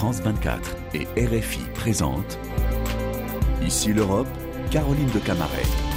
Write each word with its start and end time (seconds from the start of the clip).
France 0.00 0.22
24 0.22 0.76
et 0.94 1.06
RFI 1.26 1.60
présentent 1.74 2.38
Ici 3.60 3.92
l'Europe, 3.92 4.26
Caroline 4.70 5.10
de 5.10 5.18
Camaret. 5.18 5.89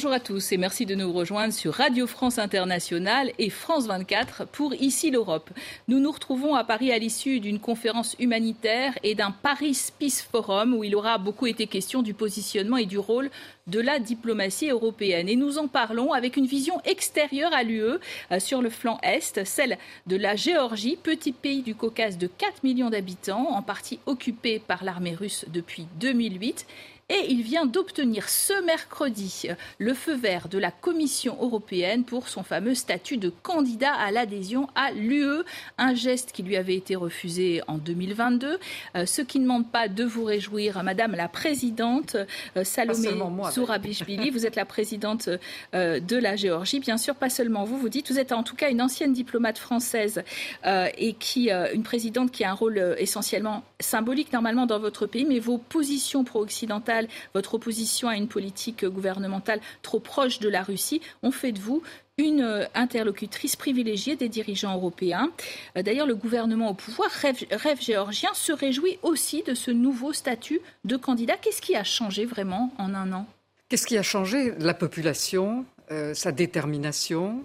Bonjour 0.00 0.14
à 0.14 0.20
tous 0.20 0.52
et 0.52 0.56
merci 0.56 0.86
de 0.86 0.94
nous 0.94 1.12
rejoindre 1.12 1.52
sur 1.52 1.74
Radio 1.74 2.06
France 2.06 2.38
Internationale 2.38 3.32
et 3.38 3.50
France 3.50 3.86
24 3.86 4.46
pour 4.46 4.72
Ici 4.72 5.10
l'Europe. 5.10 5.50
Nous 5.88 6.00
nous 6.00 6.10
retrouvons 6.10 6.54
à 6.54 6.64
Paris 6.64 6.90
à 6.90 6.96
l'issue 6.96 7.38
d'une 7.38 7.58
conférence 7.58 8.16
humanitaire 8.18 8.94
et 9.02 9.14
d'un 9.14 9.30
Paris 9.30 9.78
Peace 9.98 10.26
Forum 10.32 10.72
où 10.72 10.84
il 10.84 10.96
aura 10.96 11.18
beaucoup 11.18 11.46
été 11.46 11.66
question 11.66 12.00
du 12.00 12.14
positionnement 12.14 12.78
et 12.78 12.86
du 12.86 12.96
rôle 12.96 13.28
de 13.66 13.78
la 13.78 13.98
diplomatie 13.98 14.70
européenne. 14.70 15.28
Et 15.28 15.36
nous 15.36 15.58
en 15.58 15.68
parlons 15.68 16.14
avec 16.14 16.38
une 16.38 16.46
vision 16.46 16.80
extérieure 16.86 17.52
à 17.52 17.62
l'UE 17.62 17.98
euh, 18.32 18.40
sur 18.40 18.62
le 18.62 18.70
flanc 18.70 18.98
Est, 19.02 19.44
celle 19.44 19.76
de 20.06 20.16
la 20.16 20.34
Géorgie, 20.34 20.96
petit 20.96 21.32
pays 21.32 21.60
du 21.60 21.74
Caucase 21.74 22.16
de 22.16 22.26
4 22.26 22.64
millions 22.64 22.88
d'habitants, 22.88 23.50
en 23.50 23.60
partie 23.60 24.00
occupé 24.06 24.60
par 24.60 24.82
l'armée 24.82 25.14
russe 25.14 25.44
depuis 25.52 25.86
2008 26.00 26.66
et 27.10 27.26
il 27.28 27.42
vient 27.42 27.66
d'obtenir 27.66 28.28
ce 28.28 28.64
mercredi 28.64 29.48
le 29.78 29.94
feu 29.94 30.14
vert 30.14 30.48
de 30.48 30.58
la 30.58 30.70
Commission 30.70 31.36
européenne 31.40 32.04
pour 32.04 32.28
son 32.28 32.44
fameux 32.44 32.74
statut 32.74 33.16
de 33.16 33.28
candidat 33.28 33.92
à 33.92 34.12
l'adhésion 34.12 34.68
à 34.76 34.92
l'UE, 34.92 35.42
un 35.76 35.94
geste 35.94 36.30
qui 36.32 36.42
lui 36.42 36.56
avait 36.56 36.76
été 36.76 36.94
refusé 36.94 37.62
en 37.66 37.78
2022, 37.78 38.58
euh, 38.96 39.06
ce 39.06 39.22
qui 39.22 39.38
ne 39.38 39.44
demande 39.44 39.70
pas 39.70 39.88
de 39.88 40.04
vous 40.04 40.24
réjouir, 40.24 40.82
Madame 40.84 41.12
la 41.12 41.28
Présidente 41.28 42.16
euh, 42.56 42.64
Salomé 42.64 43.08
Zourabichvili, 43.50 44.30
vous 44.30 44.46
êtes 44.46 44.56
la 44.56 44.64
présidente 44.64 45.28
euh, 45.74 45.98
de 45.98 46.16
la 46.16 46.36
Géorgie, 46.36 46.78
bien 46.78 46.96
sûr, 46.96 47.16
pas 47.16 47.30
seulement 47.30 47.64
vous, 47.64 47.78
vous 47.78 47.88
dites, 47.88 48.10
vous 48.10 48.20
êtes 48.20 48.32
en 48.32 48.44
tout 48.44 48.54
cas 48.54 48.70
une 48.70 48.80
ancienne 48.80 49.12
diplomate 49.12 49.58
française 49.58 50.22
et 50.64 51.14
qui, 51.14 51.50
une 51.50 51.82
présidente 51.82 52.30
qui 52.30 52.44
a 52.44 52.50
un 52.50 52.54
rôle 52.54 52.96
essentiellement 52.98 53.64
symbolique 53.80 54.32
normalement 54.32 54.66
dans 54.66 54.78
votre 54.78 55.06
pays, 55.06 55.24
mais 55.24 55.38
vos 55.38 55.58
positions 55.58 56.22
pro-occidentales 56.22 56.99
votre 57.34 57.54
opposition 57.54 58.08
à 58.08 58.16
une 58.16 58.28
politique 58.28 58.84
gouvernementale 58.84 59.60
trop 59.82 60.00
proche 60.00 60.38
de 60.38 60.48
la 60.48 60.62
Russie 60.62 61.00
ont 61.22 61.30
fait 61.30 61.52
de 61.52 61.60
vous 61.60 61.82
une 62.20 62.42
euh, 62.42 62.64
interlocutrice 62.74 63.56
privilégiée 63.56 64.16
des 64.16 64.28
dirigeants 64.28 64.74
européens. 64.74 65.30
Euh, 65.76 65.82
d'ailleurs, 65.82 66.06
le 66.06 66.14
gouvernement 66.14 66.70
au 66.70 66.74
pouvoir, 66.74 67.10
rêve, 67.10 67.80
géorgien, 67.80 68.30
se 68.34 68.52
réjouit 68.52 68.98
aussi 69.02 69.42
de 69.42 69.54
ce 69.54 69.70
nouveau 69.70 70.12
statut 70.12 70.60
de 70.84 70.96
candidat. 70.96 71.36
Qu'est-ce 71.36 71.62
qui 71.62 71.74
a 71.76 71.84
changé 71.84 72.24
vraiment 72.24 72.72
en 72.78 72.94
un 72.94 73.12
an? 73.12 73.26
Qu'est-ce 73.68 73.86
qui 73.86 73.96
a 73.96 74.02
changé? 74.02 74.52
La 74.58 74.74
population, 74.74 75.64
euh, 75.90 76.14
sa 76.14 76.32
détermination. 76.32 77.42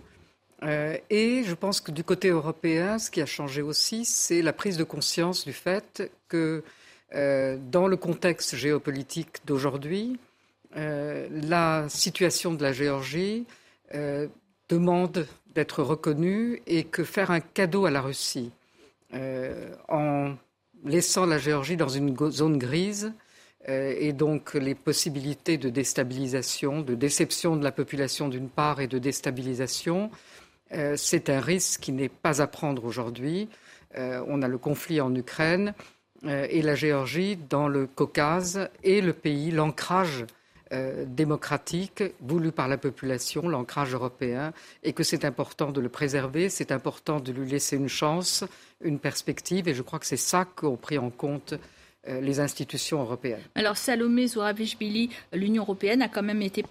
et 1.12 1.44
je 1.46 1.54
pense 1.54 1.80
que 1.80 1.92
du 1.92 2.04
côté 2.04 2.30
européen, 2.30 2.98
ce 2.98 3.12
qui 3.12 3.22
a 3.22 3.28
changé 3.28 3.62
aussi, 3.62 4.04
c'est 4.04 4.42
la 4.42 4.52
prise 4.52 4.78
de 4.78 4.84
conscience 4.84 5.46
du 5.46 5.54
fait 5.54 6.12
que 6.28 6.64
euh, 7.16 7.58
dans 7.72 7.88
le 7.88 7.96
contexte 7.96 8.56
géopolitique 8.56 9.38
d'aujourd'hui, 9.46 10.20
euh, 10.76 11.28
la 11.32 11.88
situation 11.88 12.54
de 12.54 12.62
la 12.62 12.74
Géorgie 12.74 13.46
euh, 13.94 14.28
demande 14.68 15.26
d'être 15.54 15.82
reconnue 15.82 16.62
et 16.68 16.84
que 16.84 17.06
faire 17.06 17.32
un 17.32 17.40
cadeau 17.40 17.86
à 17.86 17.92
la 17.92 18.02
Russie 18.02 18.52
en 19.88 20.36
laissant 20.84 21.26
la 21.26 21.38
Géorgie 21.38 21.78
dans 21.78 21.88
une 21.88 22.18
zone 22.32 22.58
grise 22.58 23.14
et 23.66 24.12
donc 24.12 24.56
les 24.56 24.76
possibilités 24.76 25.58
de 25.58 25.70
déstabilisation, 25.70 26.82
de 26.82 26.96
déception 26.96 27.56
de 27.56 27.64
la 27.64 27.72
population 27.72 28.28
d'une 28.28 28.50
part 28.50 28.82
et 28.82 28.88
de 28.88 28.98
déstabilisation, 28.98 30.12
c'est 30.98 31.30
un 31.30 31.40
risque 31.40 31.80
qui 31.80 31.94
n'est 31.94 32.10
pas 32.10 32.42
à 32.42 32.48
prendre 32.48 32.84
aujourd'hui. 32.84 33.48
on 33.96 34.42
a 34.42 34.50
le 34.50 34.58
conflit 34.58 35.00
en 35.00 35.16
Ukraine, 35.16 35.74
et 36.24 36.62
la 36.62 36.76
Géorgie 36.76 37.38
dans 37.38 37.68
le 37.68 37.88
Caucase 37.88 38.70
et 38.84 39.02
le 39.02 39.14
pays, 39.14 39.52
l'ancrage 39.52 40.26
euh, 40.74 41.06
démocratique 41.08 42.04
voulu 42.22 42.52
par 42.52 42.68
la 42.68 42.80
population, 42.80 43.48
l'ancrage 43.48 43.94
européen, 43.94 44.52
et 44.82 44.94
que 44.94 45.04
c'est 45.04 45.24
important 45.24 45.72
de 45.72 45.80
le 45.80 45.90
préserver, 45.90 46.50
c'est 46.50 46.72
important 46.72 47.20
de 47.20 47.32
lui 47.32 47.48
laisser 47.48 47.76
une 47.76 47.88
chance, 47.88 48.44
une 48.82 48.98
perspective, 48.98 49.68
et 49.68 49.76
je 49.76 49.84
crois 49.84 50.00
que 50.00 50.08
c'est 50.08 50.18
ça 50.18 50.44
qu'ont 50.44 50.76
pris 50.76 50.98
en 50.98 51.12
compte 51.12 51.54
euh, 51.54 51.58
les 52.08 52.40
institutions 52.40 53.02
européennes. 53.02 53.42
Alors 53.56 53.78
Salomé 53.78 54.28
Zourabichvili, 54.28 55.10
l'Union 55.34 55.64
européenne 55.64 56.02
a 56.02 56.08
quand 56.08 56.24
même 56.24 56.42
été 56.42 56.64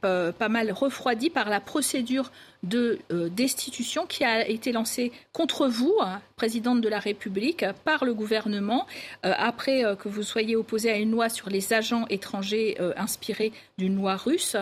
pas, 0.00 0.48
mal 0.48 0.72
refroidie 0.72 1.30
par 1.30 1.48
la 1.48 1.60
procédure 1.60 2.30
de 2.62 2.98
euh, 3.10 3.28
destitution 3.28 4.06
qui 4.06 4.24
a 4.24 4.46
été 4.46 4.72
lancée 4.72 5.12
contre 5.32 5.68
vous, 5.68 5.94
hein, 6.00 6.20
présidente 6.36 6.80
de 6.80 6.88
la 6.88 6.98
République, 6.98 7.64
par 7.84 8.04
le 8.04 8.14
gouvernement, 8.14 8.86
euh, 9.24 9.32
après 9.36 9.82
que 9.98 10.08
vous 10.08 10.22
soyez 10.22 10.56
opposé 10.56 10.90
à 10.90 10.96
une 10.96 11.10
loi 11.10 11.28
sur 11.28 11.48
les 11.48 11.72
agents 11.72 12.06
étrangers 12.10 12.76
inspirée 12.96 13.52
d'une 13.78 13.96
loi 13.96 14.16
russe. 14.16 14.56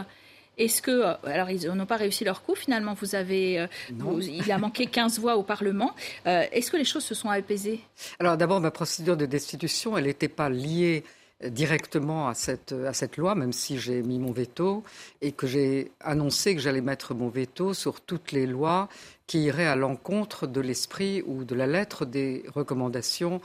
Est-ce 0.59 0.83
que, 0.83 0.91
euh, 0.91 1.15
alors 1.25 1.51
ils 1.51 1.67
n'ont 1.69 1.87
pas 1.87 1.97
réussi 1.97 2.25
leur 2.25 2.43
coup 2.43 2.55
finalement, 2.55 2.95
vous 2.95 3.15
avez, 3.15 3.61
euh, 3.61 3.67
il 3.91 4.51
a 4.53 4.59
manqué 4.59 4.87
15 4.91 5.19
voix 5.19 5.37
au 5.37 5.43
Parlement. 5.43 5.95
Euh, 6.27 6.45
est-ce 6.53 6.71
que 6.71 6.77
les 6.77 6.85
choses 6.85 7.05
se 7.05 7.15
sont 7.15 7.31
apaisées? 7.31 7.81
Alors 8.19 8.37
d'abord, 8.37 8.61
ma 8.61 8.71
procédure 8.71 9.17
de 9.17 9.27
destitution, 9.27 9.97
elle 9.97 10.05
n'était 10.05 10.29
pas 10.29 10.51
liée 10.51 11.05
directement 11.43 12.29
à 12.29 12.35
cette, 12.35 12.73
à 12.73 12.93
cette 12.93 13.17
loi, 13.17 13.35
même 13.35 13.55
si 13.55 13.79
j'ai 13.79 14.03
mis 14.03 14.19
mon 14.19 14.31
veto 14.31 14.85
et 15.23 15.33
que 15.33 15.47
j'ai 15.47 15.91
annoncé 16.01 16.55
que 16.55 16.61
j'allais 16.61 16.83
mettre 16.83 17.15
mon 17.15 17.31
veto 17.31 17.73
sur 17.73 18.03
toutes 18.03 18.33
les 18.33 18.47
lois 18.47 18.91
qui 19.27 19.45
iraient 19.45 19.67
à 19.67 19.75
l'encontre 19.75 20.47
de 20.47 20.61
l'esprit 20.61 21.23
ou 21.25 21.45
de 21.45 21.55
la 21.55 21.67
lettre 21.67 22.05
des 22.05 22.45
recommandations 22.55 23.41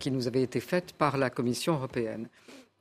qui 0.00 0.10
nous 0.10 0.26
avaient 0.26 0.42
été 0.42 0.58
faites 0.58 0.92
par 0.94 1.16
la 1.16 1.30
Commission 1.30 1.74
européenne. 1.74 2.28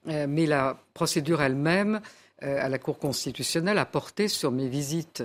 mais 0.08 0.48
la 0.48 0.80
procédure 0.96 1.44
elle-même, 1.44 2.02
à 2.42 2.70
la 2.70 2.78
Cour 2.78 3.00
constitutionnelle 3.00 3.78
a 3.78 3.86
porté 3.86 4.28
sur 4.28 4.52
mes 4.52 4.68
visites 4.68 5.24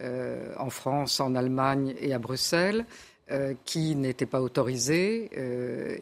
euh, 0.00 0.54
en 0.58 0.70
France, 0.70 1.20
en 1.20 1.34
Allemagne 1.34 1.94
et 2.00 2.14
à 2.14 2.18
Bruxelles, 2.18 2.86
euh, 3.30 3.54
qui 3.64 3.94
n'étaient 3.94 4.26
pas 4.26 4.40
autorisées 4.40 5.30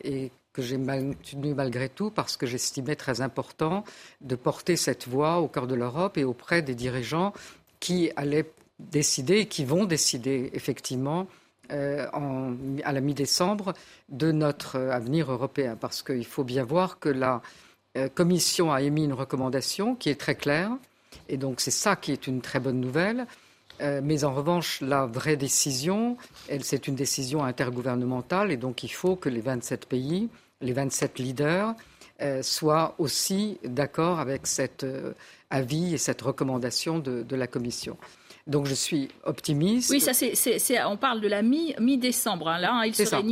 et 0.04 0.30
que 0.52 0.62
j'ai 0.62 0.78
maintenu 0.78 1.54
malgré 1.54 1.88
tout 1.88 2.10
parce 2.10 2.36
que 2.36 2.46
j'estimais 2.46 2.96
très 2.96 3.20
important 3.20 3.84
de 4.20 4.36
porter 4.36 4.76
cette 4.76 5.08
voix 5.08 5.40
au 5.40 5.48
cœur 5.48 5.66
de 5.66 5.74
l'Europe 5.74 6.18
et 6.18 6.24
auprès 6.24 6.62
des 6.62 6.74
dirigeants 6.74 7.32
qui 7.78 8.10
allaient 8.16 8.50
décider 8.78 9.38
et 9.38 9.46
qui 9.46 9.64
vont 9.64 9.84
décider 9.84 10.50
effectivement 10.54 11.26
à 11.68 12.92
la 12.92 13.00
mi-décembre 13.00 13.74
de 14.08 14.32
notre 14.32 14.76
avenir 14.76 15.30
européen. 15.30 15.76
Parce 15.80 16.02
qu'il 16.02 16.26
faut 16.26 16.42
bien 16.42 16.64
voir 16.64 16.98
que 16.98 17.08
la 17.08 17.42
euh, 17.96 18.08
commission 18.08 18.72
a 18.72 18.82
émis 18.82 19.04
une 19.04 19.12
recommandation 19.12 19.94
qui 19.94 20.10
est 20.10 20.20
très 20.20 20.34
claire, 20.34 20.70
et 21.28 21.36
donc 21.36 21.60
c'est 21.60 21.70
ça 21.70 21.96
qui 21.96 22.12
est 22.12 22.26
une 22.26 22.40
très 22.40 22.60
bonne 22.60 22.80
nouvelle. 22.80 23.26
Euh, 23.80 24.00
mais 24.04 24.24
en 24.24 24.34
revanche, 24.34 24.80
la 24.80 25.06
vraie 25.06 25.36
décision, 25.36 26.16
c'est 26.60 26.86
une 26.86 26.94
décision 26.94 27.42
intergouvernementale, 27.44 28.52
et 28.52 28.56
donc 28.56 28.84
il 28.84 28.92
faut 28.92 29.16
que 29.16 29.28
les 29.28 29.40
27 29.40 29.86
pays, 29.86 30.28
les 30.60 30.72
27 30.72 31.18
leaders, 31.18 31.74
euh, 32.20 32.42
soient 32.42 32.94
aussi 32.98 33.58
d'accord 33.64 34.20
avec 34.20 34.46
cet 34.46 34.84
avis 35.48 35.94
et 35.94 35.98
cette 35.98 36.20
recommandation 36.20 36.98
de 36.98 37.36
la 37.36 37.46
Commission. 37.46 37.96
Donc 38.50 38.66
je 38.66 38.74
suis 38.74 39.08
optimiste. 39.22 39.90
Oui, 39.90 40.00
ça 40.00 40.12
c'est, 40.12 40.82
on 40.82 40.96
parle 40.96 41.20
de 41.20 41.28
la 41.28 41.40
mi, 41.40 41.72
mi-décembre. 41.78 42.48
Hein, 42.48 42.58
là, 42.58 42.72
hein, 42.74 42.84
il 42.84 42.94
serait 42.96 43.22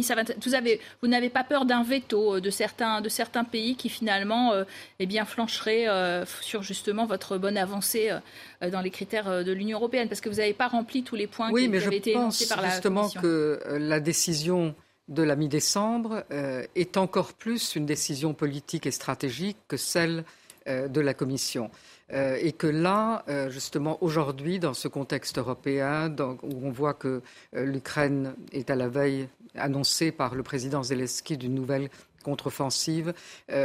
Vous 0.40 0.54
avez, 0.54 0.80
vous 1.02 1.08
n'avez 1.08 1.28
pas 1.28 1.42
peur 1.42 1.64
d'un 1.64 1.82
veto 1.82 2.36
euh, 2.36 2.40
de 2.40 2.50
certains, 2.50 3.00
de 3.00 3.08
certains 3.08 3.42
pays 3.42 3.74
qui 3.74 3.88
finalement, 3.88 4.52
euh, 4.52 4.62
eh 5.00 5.06
bien, 5.06 5.24
flancheraient 5.24 5.88
euh, 5.88 6.24
sur 6.40 6.62
justement 6.62 7.04
votre 7.04 7.36
bonne 7.36 7.58
avancée 7.58 8.16
dans 8.62 8.80
les 8.80 8.90
critères 8.90 9.44
de 9.44 9.52
l'Union 9.52 9.78
européenne, 9.78 10.08
parce 10.08 10.20
que 10.20 10.28
vous 10.28 10.36
n'avez 10.36 10.52
pas 10.52 10.68
rempli 10.68 11.02
tous 11.02 11.16
les 11.16 11.26
points 11.26 11.52
qui 11.52 11.64
avaient 11.64 11.96
été 11.96 12.12
énoncés 12.12 12.46
par 12.46 12.62
la 12.62 12.78
Commission. 12.80 13.02
justement 13.02 13.20
que 13.20 13.60
la 13.76 13.98
décision 13.98 14.76
de 15.08 15.24
la 15.24 15.34
mi-décembre 15.34 16.22
est 16.30 16.96
encore 16.96 17.32
plus 17.32 17.74
une 17.74 17.86
décision 17.86 18.34
politique 18.34 18.86
et 18.86 18.92
stratégique 18.92 19.56
que 19.66 19.76
celle 19.76 20.24
de 20.68 21.00
la 21.00 21.14
Commission. 21.14 21.70
Euh, 22.12 22.38
et 22.40 22.52
que 22.52 22.66
là, 22.66 23.22
euh, 23.28 23.50
justement, 23.50 23.98
aujourd'hui, 24.00 24.58
dans 24.58 24.74
ce 24.74 24.88
contexte 24.88 25.38
européen, 25.38 26.14
où 26.42 26.66
on 26.66 26.70
voit 26.70 26.94
que 26.94 27.20
euh, 27.54 27.64
l'Ukraine 27.64 28.34
est 28.52 28.70
à 28.70 28.76
la 28.76 28.88
veille 28.88 29.28
annoncée 29.54 30.10
par 30.10 30.34
le 30.34 30.42
président 30.42 30.82
Zelensky 30.82 31.36
d'une 31.36 31.54
nouvelle 31.54 31.90
contre-offensive, 32.24 33.14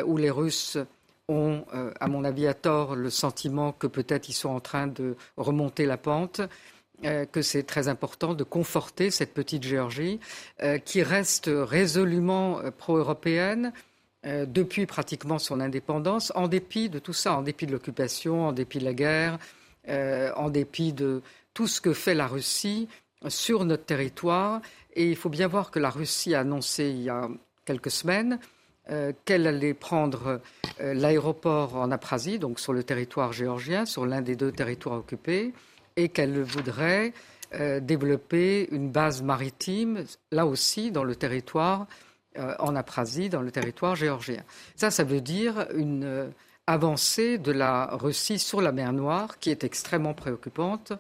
où 0.05 0.15
les 0.15 0.29
Russes 0.29 0.77
ont, 1.27 1.65
à 2.00 2.07
mon 2.07 2.23
avis, 2.23 2.47
à 2.47 2.53
tort, 2.53 2.95
le 2.95 3.09
sentiment 3.09 3.73
que 3.73 3.88
peut-être 3.88 4.29
ils 4.29 4.33
sont 4.33 4.50
en 4.50 4.61
train 4.61 4.88
de 4.88 5.17
remonter 5.35 5.85
la 5.85 5.97
pente. 5.97 6.39
que 7.01 7.41
c'est 7.41 7.63
très 7.63 7.89
important 7.89 8.33
de 8.33 8.44
conforter 8.44 9.11
cette 9.11 9.33
petite 9.33 9.63
Géorgie 9.63 10.19
qui 10.85 11.03
reste 11.03 11.50
résolument 11.51 12.61
pro-européenne, 12.77 13.73
depuis 14.24 14.86
pratiquement 14.86 15.38
son 15.38 15.60
indépendance, 15.60 16.31
en 16.36 16.48
dépit 16.48 16.90
de 16.90 17.00
tout 17.00 17.14
ça, 17.14 17.34
en 17.34 17.42
dépit 17.42 17.66
de 17.66 17.74
l'occupation, 17.74 18.48
en 18.48 18.52
dépit 18.54 18.80
de 18.80 18.86
la 18.86 18.94
guerre, 18.94 19.38
en 19.88 20.50
dépit 20.50 20.94
de 20.94 21.22
tout 21.54 21.68
ce 21.68 21.81
que 21.81 21.94
fait 21.94 22.16
la 22.16 22.28
Russie 22.28 22.88
sur 23.28 23.66
notre 23.66 23.86
territoire. 23.86 24.62
Et 24.96 25.10
il 25.10 25.16
faut 25.16 25.30
bien 25.30 25.48
voir 25.48 25.72
que 25.72 25.80
la 25.80 25.90
Russie 25.90 26.36
a 26.36 26.42
annoncé 26.42 26.86
il 26.86 27.04
y 27.04 27.10
a 27.10 27.28
quelques 27.66 27.92
semaines 27.92 28.40
euh, 28.90 29.14
qu'elle 29.24 29.48
allait 29.48 29.74
prendre 29.74 30.42
euh, 30.81 30.94
l'aéroport 30.94 31.78
en 31.78 31.90
Aprasie, 31.90 32.38
donc 32.38 32.60
sur 32.60 32.74
le 32.74 32.84
territoire 32.84 33.31
géorgien, 33.31 33.86
sur 33.86 34.06
l'un 34.06 34.22
des 34.22 34.36
deux 34.36 34.52
territoires 34.52 35.00
occupés, 35.00 35.54
et 35.96 36.10
qu'elle 36.10 36.42
voudrait 36.42 37.14
euh, 37.56 37.80
développer 37.80 38.68
une 38.74 38.92
base 38.92 39.22
maritime, 39.22 40.04
là 40.31 40.46
aussi, 40.46 40.92
dans 40.92 41.06
le 41.06 41.16
territoire 41.16 41.88
en 42.38 42.75
Aprasie, 42.75 43.30
dans 43.30 43.41
le 43.41 43.51
territoire 43.51 43.95
géorgien. 43.95 44.44
Ça, 44.75 44.89
ça 44.91 45.03
veut 45.03 45.21
dire 45.21 45.68
une 45.75 46.31
avancée 46.65 47.38
de 47.38 47.51
la 47.51 47.88
Russie 47.95 48.39
sur 48.39 48.62
la 48.62 48.71
mer 48.71 48.94
Noire 48.94 49.39
qui 49.39 49.50
est 49.51 49.63
extrêmement 49.63 50.13
préoccupante 50.13 50.94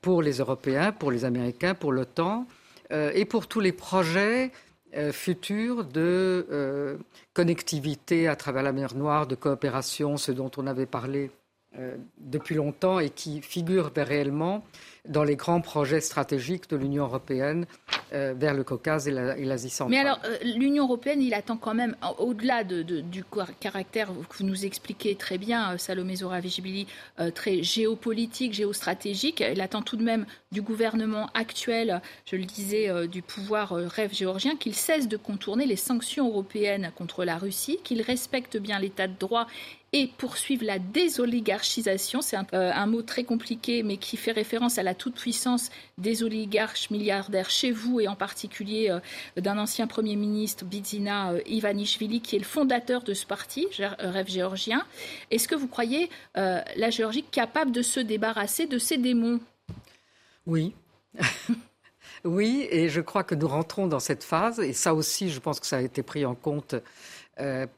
pour 0.00 0.22
les 0.22 0.38
Européens, 0.38 0.92
pour 0.92 1.10
les 1.10 1.24
Américains, 1.24 1.74
pour 1.74 1.92
l'OTAN 1.92 2.46
et 2.90 3.24
pour 3.24 3.46
tous 3.46 3.60
les 3.60 3.72
projets 3.72 4.52
euh, 4.96 5.10
futur 5.10 5.84
de 5.84 6.46
euh, 6.52 6.96
connectivité 7.32 8.28
à 8.28 8.36
travers 8.36 8.62
la 8.62 8.70
mer 8.70 8.94
Noire, 8.94 9.26
de 9.26 9.34
coopération, 9.34 10.16
ce 10.16 10.30
dont 10.30 10.52
on 10.56 10.68
avait 10.68 10.86
parlé 10.86 11.32
euh, 11.76 11.96
depuis 12.18 12.54
longtemps 12.54 13.00
et 13.00 13.10
qui 13.10 13.42
figure 13.42 13.90
réellement 13.96 14.64
dans 15.08 15.24
les 15.24 15.36
grands 15.36 15.60
projets 15.60 16.00
stratégiques 16.00 16.68
de 16.70 16.76
l'Union 16.76 17.04
européenne 17.04 17.66
euh, 18.12 18.34
vers 18.36 18.54
le 18.54 18.64
Caucase 18.64 19.08
et 19.08 19.10
l'Asie 19.10 19.70
centrale. 19.70 19.90
Mais 19.90 19.98
alors, 19.98 20.20
euh, 20.24 20.36
l'Union 20.56 20.84
européenne, 20.84 21.20
il 21.20 21.34
attend 21.34 21.56
quand 21.56 21.74
même, 21.74 21.96
au-delà 22.18 22.64
du 22.64 23.24
caractère 23.60 24.08
que 24.28 24.38
vous 24.38 24.44
nous 24.44 24.64
expliquez 24.64 25.14
très 25.14 25.38
bien, 25.38 25.76
Salomé 25.78 26.16
Zora 26.16 26.40
Vigibili, 26.40 26.86
très 27.34 27.62
géopolitique, 27.62 28.54
géostratégique, 28.54 29.44
il 29.52 29.60
attend 29.60 29.82
tout 29.82 29.96
de 29.96 30.04
même 30.04 30.26
du 30.52 30.62
gouvernement 30.62 31.28
actuel, 31.34 32.00
je 32.24 32.36
le 32.36 32.44
disais, 32.44 33.08
du 33.08 33.22
pouvoir 33.22 33.70
rêve 33.70 34.14
géorgien, 34.14 34.56
qu'il 34.56 34.74
cesse 34.74 35.08
de 35.08 35.16
contourner 35.16 35.66
les 35.66 35.76
sanctions 35.76 36.28
européennes 36.28 36.92
contre 36.96 37.24
la 37.24 37.36
Russie, 37.36 37.78
qu'il 37.84 38.02
respecte 38.02 38.56
bien 38.56 38.78
l'état 38.78 39.08
de 39.08 39.18
droit 39.18 39.46
et 39.94 40.08
poursuivre 40.08 40.64
la 40.64 40.80
désoligarchisation. 40.80 42.20
C'est 42.20 42.36
euh, 42.36 42.72
un, 42.74 42.86
mot 42.86 43.02
très 43.02 43.22
compliqué, 43.22 43.84
mais 43.84 43.96
qui 43.96 44.16
fait 44.16 44.32
référence 44.32 44.76
à 44.76 44.82
la 44.82 44.92
toute-puissance 44.92 45.70
des 45.98 46.24
oligarches 46.24 46.90
milliardaires 46.90 47.48
chez 47.48 47.70
vous, 47.70 48.00
et 48.00 48.08
en 48.08 48.16
particulier 48.16 48.90
euh, 48.90 49.40
d'un 49.40 49.56
ancien 49.56 49.86
Premier 49.86 50.16
ministre, 50.16 50.64
Bidzina 50.64 51.34
euh, 51.34 51.40
Ivanishvili, 51.46 52.20
qui 52.20 52.34
est 52.34 52.40
le 52.40 52.44
fondateur 52.44 53.04
de 53.04 53.14
ce 53.14 53.24
parti, 53.24 53.68
Rêve 53.78 54.28
géorgien. 54.28 54.84
Est-ce 55.30 55.46
que 55.46 55.54
vous 55.54 55.68
croyez 55.68 56.10
la 56.34 56.90
Géorgie 56.90 57.22
capable 57.22 57.70
de 57.70 57.82
se 57.82 58.00
débarrasser 58.00 58.66
de 58.66 58.78
ces 58.78 58.96
démons? 58.96 59.38
Oui. 60.46 60.74
oui, 62.24 62.66
et 62.70 62.88
je 62.88 63.00
crois 63.00 63.22
que 63.22 63.36
nous 63.36 63.46
rentrons 63.46 63.86
dans 63.86 64.00
cette 64.00 64.24
phase, 64.24 64.58
et 64.58 64.72
ça 64.72 64.92
aussi, 64.92 65.30
je 65.30 65.38
pense 65.38 65.60
que 65.60 65.66
ça 65.66 65.76
a 65.76 65.80
été 65.82 66.02
pris 66.02 66.24
en 66.24 66.34
compte 66.34 66.74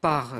par 0.01 0.35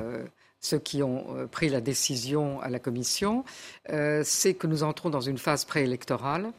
ceux 0.59 0.79
qui 0.79 1.03
ont 1.03 1.25
euh, 1.35 1.47
pris 1.47 1.69
la 1.69 1.81
décision 1.81 2.59
à 2.61 2.69
la 2.69 2.79
Commission, 2.79 3.43
euh, 3.89 4.21
c'est 4.25 4.53
que 4.53 4.67
nous 4.67 4.83
entrons 4.83 5.09
dans 5.09 5.21
une 5.21 5.37
phase 5.37 5.65
préélectorale, 5.65 6.51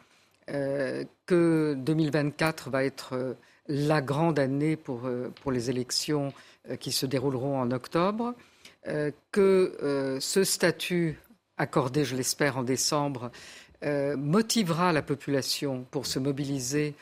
euh, 0.50 1.04
que 1.26 1.74
2024 1.78 2.70
va 2.70 2.84
être 2.84 3.36
la 3.66 4.00
grande 4.00 4.38
année 4.38 4.76
pour, 4.76 5.02
pour 5.42 5.52
les 5.52 5.68
élections 5.68 6.32
qui 6.80 6.90
se 6.90 7.04
dérouleront 7.04 7.60
en 7.60 7.70
octobre, 7.70 8.34
que 9.30 10.16
ce 10.22 10.44
statut 10.44 11.20
accordé, 11.58 12.06
je 12.06 12.16
l'espère, 12.16 12.56
en 12.56 12.62
décembre, 12.62 13.30
motivera 13.84 14.94
la 14.94 15.02
population 15.02 15.84
pour 15.90 16.06
se 16.06 16.18
mobiliser 16.18 16.94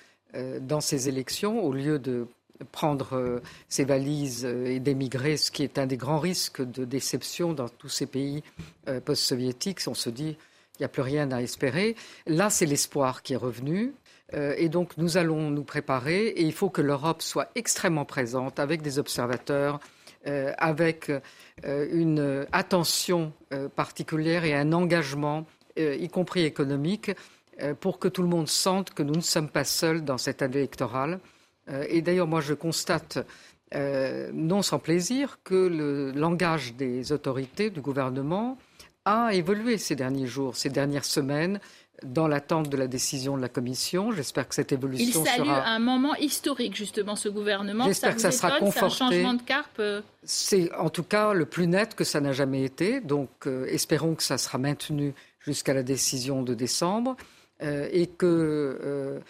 dans 0.60 0.81
ces 0.81 1.08
élections 1.08 1.62
au 1.62 1.72
lieu 1.72 2.00
de 2.00 2.26
prendre 2.64 3.14
euh, 3.14 3.40
ses 3.68 3.84
valises 3.84 4.44
euh, 4.44 4.66
et 4.66 4.80
d'émigrer, 4.80 5.36
ce 5.36 5.50
qui 5.50 5.62
est 5.62 5.78
un 5.78 5.86
des 5.86 5.96
grands 5.96 6.18
risques 6.18 6.62
de 6.62 6.84
déception 6.84 7.52
dans 7.52 7.68
tous 7.68 7.88
ces 7.88 8.06
pays 8.06 8.42
euh, 8.88 9.00
post-soviétiques. 9.00 9.80
On 9.86 9.94
se 9.94 10.10
dit, 10.10 10.36
il 10.78 10.82
n'y 10.82 10.86
a 10.86 10.88
plus 10.88 11.02
rien 11.02 11.30
à 11.32 11.40
espérer. 11.40 11.96
Là, 12.26 12.50
c'est 12.50 12.66
l'espoir 12.66 13.22
qui 13.22 13.32
est 13.32 13.38
revenu. 13.38 13.94
Et 14.32 14.68
donc, 14.68 14.98
nous 14.98 15.18
allons 15.18 15.50
nous 15.50 15.62
préparer 15.62 16.26
et 16.26 16.42
il 16.42 16.52
faut 16.52 16.68
que 16.68 16.82
l'Europe 16.82 17.22
soit 17.22 17.48
extrêmement 17.54 18.04
présente 18.04 18.58
avec 18.58 18.82
des 18.82 18.98
observateurs, 18.98 19.78
avec 20.24 21.12
une 21.62 22.44
attention 22.50 23.32
particulière 23.76 24.44
et 24.44 24.52
un 24.52 24.72
engagement, 24.72 25.46
y 25.76 26.08
compris 26.08 26.42
économique, 26.42 27.12
pour 27.78 28.00
que 28.00 28.08
tout 28.08 28.22
le 28.22 28.28
monde 28.28 28.48
sente 28.48 28.92
que 28.92 29.04
nous 29.04 29.14
ne 29.14 29.20
sommes 29.20 29.48
pas 29.48 29.64
seuls 29.64 30.04
dans 30.04 30.18
cette 30.18 30.42
année 30.42 30.58
électorale 30.58 31.20
et 31.88 32.02
d'ailleurs, 32.02 32.26
moi, 32.26 32.40
je 32.40 32.54
constate, 32.54 33.18
euh, 33.74 34.30
non 34.32 34.62
sans 34.62 34.78
plaisir, 34.78 35.38
que 35.44 35.54
le 35.54 36.12
langage 36.12 36.74
des 36.74 37.12
autorités, 37.12 37.70
du 37.70 37.80
gouvernement, 37.80 38.58
a 39.04 39.34
évolué 39.34 39.78
ces 39.78 39.96
derniers 39.96 40.26
jours, 40.26 40.56
ces 40.56 40.68
dernières 40.68 41.04
semaines, 41.04 41.60
dans 42.04 42.28
l'attente 42.28 42.68
de 42.68 42.76
la 42.76 42.88
décision 42.88 43.36
de 43.36 43.42
la 43.42 43.48
Commission. 43.48 44.12
J'espère 44.12 44.48
que 44.48 44.54
cette 44.54 44.70
évolution 44.70 45.22
Il 45.24 45.26
salue 45.26 45.46
sera... 45.46 45.66
un 45.66 45.78
moment 45.78 46.14
historique, 46.16 46.76
justement, 46.76 47.16
ce 47.16 47.28
gouvernement. 47.28 47.86
J'espère 47.86 48.14
que 48.14 48.20
ça 48.20 48.30
sera 48.30 48.58
conforté. 48.58 49.04
un 49.04 49.10
changement 49.10 49.34
de 49.34 49.42
carpe 49.42 49.78
euh 49.78 50.02
C'est 50.22 50.72
en 50.74 50.90
tout 50.90 51.04
cas 51.04 51.32
le 51.32 51.46
plus 51.46 51.66
net 51.66 51.94
que 51.94 52.04
ça 52.04 52.20
n'a 52.20 52.32
jamais 52.32 52.64
été. 52.64 53.00
Donc, 53.00 53.30
espérons 53.68 54.14
que 54.14 54.22
ça 54.22 54.36
sera 54.36 54.58
maintenu 54.58 55.14
jusqu'à 55.40 55.72
la 55.72 55.82
décision 55.82 56.42
de 56.42 56.54
décembre 56.54 57.16
et 57.60 58.06
que 58.06 59.22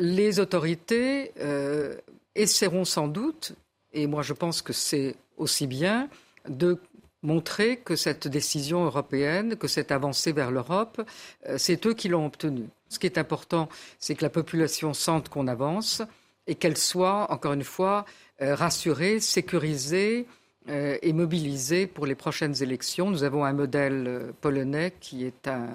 les 0.00 0.40
autorités 0.40 1.32
euh, 1.40 1.94
essaieront 2.34 2.86
sans 2.86 3.06
doute, 3.06 3.52
et 3.92 4.06
moi 4.06 4.22
je 4.22 4.32
pense 4.32 4.62
que 4.62 4.72
c'est 4.72 5.14
aussi 5.36 5.66
bien, 5.66 6.08
de 6.48 6.78
montrer 7.22 7.76
que 7.76 7.96
cette 7.96 8.26
décision 8.26 8.84
européenne, 8.84 9.56
que 9.56 9.68
cette 9.68 9.92
avancée 9.92 10.32
vers 10.32 10.50
l'Europe, 10.50 11.02
euh, 11.46 11.56
c'est 11.58 11.86
eux 11.86 11.92
qui 11.92 12.08
l'ont 12.08 12.24
obtenue. 12.24 12.68
Ce 12.88 12.98
qui 12.98 13.06
est 13.06 13.18
important, 13.18 13.68
c'est 13.98 14.14
que 14.14 14.24
la 14.24 14.30
population 14.30 14.94
sente 14.94 15.28
qu'on 15.28 15.46
avance 15.46 16.02
et 16.46 16.54
qu'elle 16.54 16.78
soit, 16.78 17.30
encore 17.30 17.52
une 17.52 17.62
fois, 17.62 18.06
euh, 18.40 18.54
rassurée, 18.54 19.20
sécurisée 19.20 20.26
et 20.68 21.12
mobilisée 21.14 21.86
pour 21.86 22.06
les 22.06 22.14
prochaines 22.14 22.62
élections. 22.62 23.10
Nous 23.10 23.24
avons 23.24 23.44
un 23.44 23.54
modèle 23.54 24.32
polonais 24.40 24.92
qui 25.00 25.24
est 25.24 25.48
un, 25.48 25.68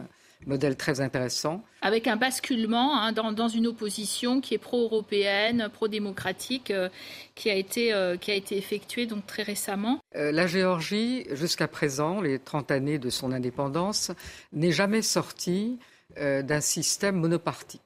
modèle 0.45 0.75
très 0.75 1.01
intéressant. 1.01 1.63
Avec 1.81 2.07
un 2.07 2.15
basculement 2.15 2.99
hein, 2.99 3.11
dans, 3.11 3.47
une 3.47 3.67
opposition 3.67 4.41
qui 4.41 4.53
est 4.53 4.59
pro-européenne, 4.59 5.69
pro-démocratique, 5.73 6.71
euh, 6.71 6.89
qui, 7.35 7.49
a 7.49 7.55
été, 7.55 7.93
euh, 7.93 8.17
qui 8.17 8.31
a 8.31 8.35
été 8.35 8.57
effectuée 8.57 9.05
donc 9.05 9.25
très 9.25 9.43
récemment. 9.43 9.99
Euh, 10.15 10.31
la 10.31 10.47
Géorgie, 10.47 11.25
jusqu'à 11.31 11.67
présent, 11.67 12.21
les 12.21 12.39
30 12.39 12.71
années 12.71 12.99
de 12.99 13.09
son 13.09 13.31
indépendance, 13.31 14.11
n'est 14.53 14.71
jamais 14.71 15.01
sortie 15.01 15.79
d'un 16.17 16.61
système 16.61 17.17
monoparti. 17.17 17.81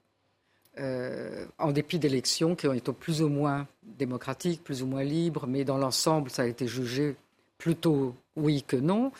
en 0.77 1.71
dépit 1.71 1.97
d'élections 1.97 2.55
qui 2.55 2.67
ont 2.67 2.73
été 2.73 2.91
plus 2.91 3.23
ou 3.23 3.29
moins 3.29 3.65
démocratiques, 3.83 4.63
plus 4.63 4.83
ou 4.83 4.85
moins 4.85 5.03
libres, 5.03 5.47
mais 5.47 5.63
dans 5.63 5.77
l'ensemble, 5.77 6.29
ça 6.29 6.43
a 6.43 6.45
été 6.45 6.67
jugé 6.67 7.15
plutôt 7.57 8.15
oui 8.35 8.61
que 8.61 8.75
non. 8.75 9.11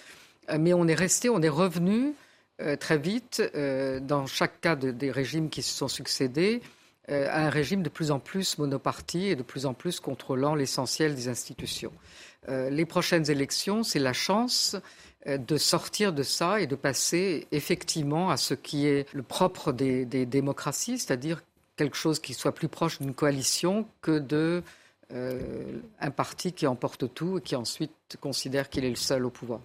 Mais 0.59 0.73
on 0.73 0.87
est 0.87 0.95
resté, 0.95 1.29
on 1.29 1.41
est 1.41 1.49
revenu 1.49 2.13
euh, 2.61 2.75
très 2.75 2.97
vite, 2.97 3.41
euh, 3.55 4.01
dans 4.01 4.25
chaque 4.25 4.59
cas 4.59 4.75
des 4.75 5.11
régimes 5.11 5.49
qui 5.49 5.61
se 5.61 5.73
sont 5.73 5.87
succédés, 5.87 6.61
euh, 7.09 7.27
à 7.29 7.45
un 7.45 7.49
régime 7.49 7.83
de 7.83 7.89
plus 7.89 8.11
en 8.11 8.19
plus 8.19 8.57
monoparti 8.57 9.27
et 9.27 9.35
de 9.37 9.43
plus 9.43 9.65
en 9.65 9.73
plus 9.73 10.01
contrôlant 10.01 10.55
l'essentiel 10.55 11.15
des 11.15 11.27
institutions. 11.29 11.93
les 12.47 12.85
prochaines 12.85 13.29
élections, 13.29 13.83
c'est 13.83 13.99
la 13.99 14.13
chance 14.13 14.75
de 15.27 15.57
sortir 15.57 16.13
de 16.13 16.23
ça 16.23 16.61
et 16.61 16.67
de 16.67 16.75
passer 16.75 17.47
effectivement 17.51 18.31
à 18.31 18.37
ce 18.37 18.55
qui 18.55 18.87
est 18.87 19.05
le 19.13 19.21
propre 19.21 19.71
des, 19.71 20.05
des 20.05 20.25
démocraties, 20.25 20.97
c'est-à-dire 20.97 21.43
quelque 21.75 21.97
chose 21.97 22.19
qui 22.19 22.33
soit 22.33 22.53
plus 22.53 22.69
proche 22.69 22.99
d'une 22.99 23.13
coalition 23.13 23.85
que 24.01 24.17
de 24.17 24.63
un 25.11 26.11
parti 26.11 26.53
qui 26.53 26.65
emporte 26.65 27.13
tout 27.13 27.37
et 27.37 27.41
qui 27.41 27.55
ensuite 27.55 28.17
considère 28.19 28.69
qu'il 28.69 28.85
est 28.85 28.89
le 28.89 28.95
seul 28.95 29.25
au 29.25 29.29
pouvoir. 29.29 29.59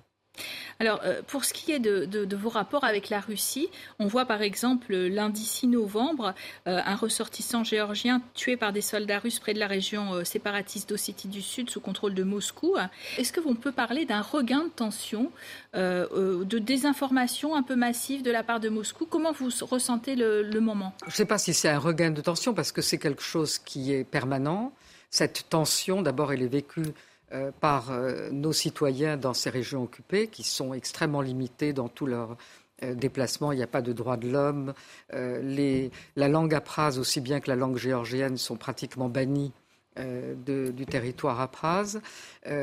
Alors, 0.81 1.01
euh, 1.05 1.23
pour 1.27 1.45
ce 1.45 1.53
qui 1.53 1.73
est 1.73 1.79
de, 1.79 2.37
vos 2.37 2.49
rapports 2.49 2.85
avec 2.85 3.09
la 3.09 3.21
Russie, 3.21 3.69
on 3.99 4.07
voit 4.07 4.25
par 4.25 4.43
exemple 4.43 4.95
lundi 4.95 5.45
6 5.45 5.69
novembre 5.69 6.35
euh, 6.67 6.81
un 6.85 6.97
ressortissant 6.97 7.65
géorgien 7.65 8.23
tué 8.35 8.57
par 8.57 8.73
des 8.73 8.81
soldats 8.81 9.19
russes 9.19 9.39
près 9.39 9.55
de 9.55 9.59
la 9.59 9.67
région 9.67 10.15
euh, 10.15 10.25
séparatiste 10.25 10.89
d'Ossétie 10.89 11.29
du 11.29 11.43
Sud 11.43 11.71
sous 11.71 11.81
contrôle 11.81 12.15
de 12.15 12.23
Moscou. 12.23 12.77
Est-ce 13.19 13.33
que 13.33 13.41
vous 13.41 13.55
peut 13.55 13.73
parler 13.73 14.05
d'un 14.05 14.21
regain 14.21 14.65
de 14.65 14.69
tension, 14.69 15.31
de 15.75 16.59
désinformation 16.59 17.55
un 17.55 17.63
peu 17.63 17.77
massive 17.77 18.23
de 18.23 18.31
la 18.31 18.43
part 18.43 18.61
de 18.61 18.69
Moscou? 18.69 19.07
Comment 19.07 19.33
vous 19.33 19.49
ressentez 19.63 20.17
le 20.17 20.61
moment? 20.61 20.93
Je 21.03 21.07
ne 21.07 21.13
sais 21.13 21.25
pas 21.25 21.39
si 21.39 21.55
c'est 21.55 21.69
un 21.69 21.79
regain 21.79 22.11
de 22.11 22.21
tension 22.21 22.53
parce 22.53 22.73
que 22.73 22.83
c'est 22.83 22.99
quelque 22.99 23.23
chose 23.23 23.59
qui 23.59 23.93
est 23.93 24.05
permanent. 24.05 24.73
Cette 25.11 25.49
tension, 25.49 26.03
d'abord, 26.03 26.33
elle 26.33 26.43
est 26.43 26.49
vécue 26.49 26.83
par 27.61 27.91
nos 28.31 28.53
citoyens 28.53 29.17
dans 29.17 29.35
ces 29.35 29.51
régions 29.51 29.83
occupées, 29.83 30.29
qui 30.29 30.43
sont 30.43 30.75
extrêmement 30.75 31.21
limités 31.21 31.73
dans 31.73 31.89
tous 31.89 32.07
leurs 32.07 32.37
déplacements. 32.83 33.53
Il 33.53 33.57
n'y 33.57 33.63
a 33.63 33.69
pas 33.69 33.83
de 33.83 33.93
droits 33.93 34.17
de 34.17 34.29
l'homme. 34.29 34.75
la 35.11 36.29
langue 36.29 36.55
apraz, 36.55 36.99
aussi 36.99 37.21
bien 37.21 37.41
que 37.41 37.51
la 37.51 37.57
langue 37.57 37.77
géorgienne, 37.77 38.37
sont 38.37 38.57
pratiquement 38.57 39.09
bannies 39.09 39.53
du 39.97 40.87
territoire 40.87 41.41
apraz. 41.41 41.99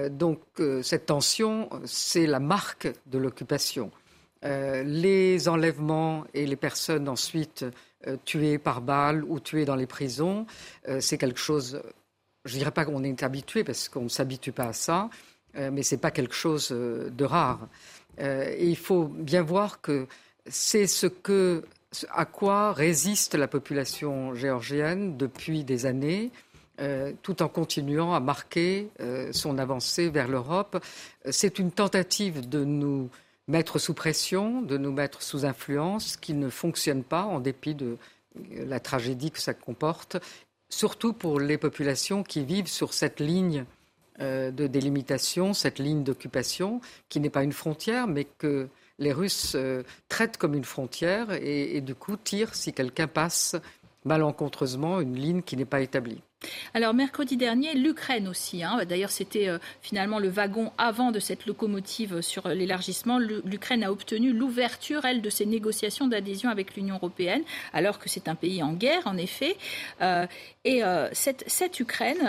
donc 0.10 0.40
cette 0.84 1.08
tension, 1.08 1.70
c'est 1.86 2.28
la 2.28 2.40
marque 2.40 2.88
de 3.08 3.18
l'occupation. 3.18 3.92
les 4.44 5.50
enlèvements 5.50 6.24
et 6.34 6.46
les 6.46 6.56
personnes 6.56 7.10
ensuite 7.10 7.66
euh, 8.08 8.18
tués 8.26 8.58
par 8.58 8.82
balle 8.82 9.24
ou 9.24 9.40
tués 9.40 9.64
dans 9.64 9.76
les 9.76 9.86
prisons. 9.86 10.48
Euh, 10.90 11.00
c'est 11.02 11.20
quelque 11.20 11.40
chose, 11.40 11.80
je 12.46 12.54
ne 12.54 12.60
dirais 12.60 12.72
pas 12.72 12.86
qu'on 12.86 13.04
est 13.04 13.24
habitué 13.24 13.64
parce 13.64 13.90
qu'on 13.90 14.04
ne 14.04 14.10
s'habitue 14.10 14.52
pas 14.52 14.68
à 14.68 14.74
ça, 14.74 15.10
euh, 15.56 15.70
mais 15.72 15.84
ce 15.84 15.96
n'est 15.96 16.02
pas 16.02 16.12
quelque 16.12 16.34
chose 16.36 16.70
de 16.72 17.26
rare. 17.26 17.68
et 18.20 18.68
il 18.68 18.78
faut 18.78 19.06
bien 19.06 19.42
voir 19.42 19.82
que 19.82 20.08
c'est 20.48 20.88
ce 20.88 21.08
que, 21.08 21.64
à 22.10 22.26
quoi 22.26 22.74
résiste 22.74 23.36
la 23.36 23.48
population 23.48 24.34
géorgienne 24.34 25.18
depuis 25.18 25.64
des 25.64 25.86
années. 25.86 26.32
tout 27.22 27.44
en 27.44 27.48
continuant 27.48 28.14
à 28.16 28.20
marquer 28.20 28.90
son 29.32 29.60
avancée 29.60 30.10
vers 30.10 30.28
l'Europe. 30.28 30.84
C'est 31.30 31.60
une 31.60 31.72
tentative 31.72 32.50
de 32.50 32.64
nous 32.64 33.10
mettre 33.48 33.80
sous 33.80 33.94
pression, 33.94 34.62
de 34.62 34.78
nous 34.78 34.92
mettre 34.92 35.22
sous 35.22 35.46
influence, 35.46 36.18
qui 36.18 36.34
ne 36.34 36.50
fonctionne 36.50 37.04
pas 37.04 37.24
en 37.24 37.40
dépit 37.40 37.76
de 37.76 37.98
la 38.54 38.80
tragédie 38.80 39.30
que 39.32 39.40
ça 39.40 39.54
comporte, 39.54 40.18
surtout 40.72 41.14
pour 41.14 41.40
les 41.40 41.58
populations 41.58 42.24
qui 42.24 42.44
vivent 42.44 42.68
sur 42.68 42.94
cette 42.94 43.20
ligne 43.20 43.66
euh, 44.20 44.52
de 44.52 44.68
délimitation, 44.68 45.54
cette 45.54 45.78
ligne 45.78 46.04
d'occupation, 46.04 46.82
qui 47.10 47.20
n'est 47.20 47.30
pas 47.30 47.44
une 47.44 47.54
frontière, 47.54 48.08
mais 48.08 48.26
que 48.26 48.68
les 48.98 49.14
Russes 49.14 49.54
euh, 49.56 49.84
traitent 50.10 50.38
comme 50.38 50.56
une 50.56 50.64
frontière 50.64 51.32
et, 51.32 51.76
et 51.76 51.82
du 51.82 51.96
coup 51.96 52.18
tirent 52.18 52.56
si 52.56 52.74
quelqu'un 52.74 53.08
passe 53.08 53.56
malencontreusement 54.06 55.00
une 55.00 55.16
ligne 55.16 55.42
qui 55.42 55.58
n'est 55.58 55.66
pas 55.66 55.82
établie. 55.82 56.22
Alors 56.74 56.94
mercredi 56.94 57.38
dernier, 57.38 57.74
l'Ukraine 57.76 58.28
aussi. 58.28 58.64
Hein. 58.64 58.80
D'ailleurs, 58.88 59.12
c'était 59.12 59.48
euh, 59.48 59.60
finalement 59.82 60.20
le 60.20 60.30
wagon 60.30 60.72
avant 60.78 61.12
de 61.12 61.20
cette 61.20 61.46
locomotive 61.46 62.22
sur 62.22 62.48
l'élargissement. 62.48 63.20
L'Ukraine 63.20 63.84
a 63.84 63.92
obtenu 63.92 64.34
l'ouverture, 64.34 65.06
elle, 65.06 65.22
de 65.22 65.30
ses 65.30 65.46
négociations 65.46 66.08
d'adhésion 66.08 66.50
avec 66.50 66.76
l'Union 66.76 66.96
européenne, 66.96 67.44
alors 67.74 68.00
que 68.00 68.10
c'est 68.10 68.28
un 68.28 68.36
pays 68.36 68.64
en 68.64 68.74
guerre, 68.74 69.06
en 69.06 69.18
effet. 69.18 69.56
Euh, 70.02 70.26
et 70.64 70.84
euh, 70.84 71.10
cette, 71.12 71.44
cette, 71.48 71.80
Ukraine, 71.80 72.20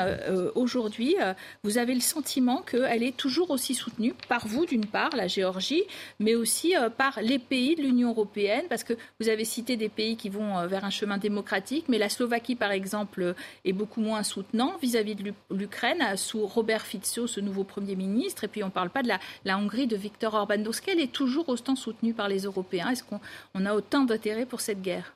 aujourd'hui, 0.55 1.17
vous 1.65 1.77
avez 1.79 1.95
le 1.95 2.01
sentiment 2.01 2.63
qu'elle 2.63 3.03
est 3.03 3.17
toujours 3.17 3.51
aussi 3.51 3.75
soutenue 3.75 4.15
par 4.29 4.47
vous, 4.47 4.67
d'une 4.67 4.87
part, 4.87 5.11
la 5.15 5.27
Géorgie, 5.27 5.83
mais 6.19 6.35
aussi 6.35 6.75
par 6.97 7.21
les 7.21 7.39
pays 7.39 7.77
de 7.77 7.83
l'Union 7.83 8.11
européenne, 8.11 8.65
parce 8.69 8.85
que 8.85 8.95
vous 9.21 9.29
avez 9.29 9.45
cité 9.45 9.77
des 9.77 9.89
pays 9.89 10.17
qui 10.17 10.29
vont 10.29 10.67
vers 10.67 10.85
un 10.85 10.91
chemin 10.91 11.19
démocratique, 11.19 11.87
mais 11.89 11.99
la 11.99 12.09
Slovaquie, 12.09 12.55
par 12.55 12.73
exemple, 12.73 13.35
est 13.65 13.73
beaucoup 13.73 14.02
moins 14.03 14.23
soutenant 14.23 14.77
vis-à-vis 14.83 15.15
de 15.15 15.33
l'Ukraine 15.51 16.17
sous 16.17 16.47
Robert 16.47 16.85
Fico, 16.85 17.27
ce 17.27 17.41
nouveau 17.41 17.65
Premier 17.65 17.97
ministre. 17.97 18.45
Et 18.45 18.49
puis 18.49 18.63
on 18.63 18.67
ne 18.67 18.73
parle 18.73 18.91
pas 18.91 19.03
de 19.03 19.09
la, 19.09 19.59
Hongrie 19.59 19.87
de 19.87 19.97
Viktor 19.97 20.35
Orban. 20.35 20.59
Donc 20.59 20.75
est 20.75 21.01
est 21.01 21.13
toujours 21.13 21.49
autant 21.49 21.77
soutenue 21.77 22.15
par 22.15 22.29
les 22.29 22.43
Européens? 22.43 22.91
Est-ce 22.91 23.05
qu'on 23.05 23.67
a 23.67 23.75
autant 23.75 24.05
d'intérêt 24.05 24.47
pour 24.47 24.61
cette 24.61 24.83
guerre? 24.83 25.15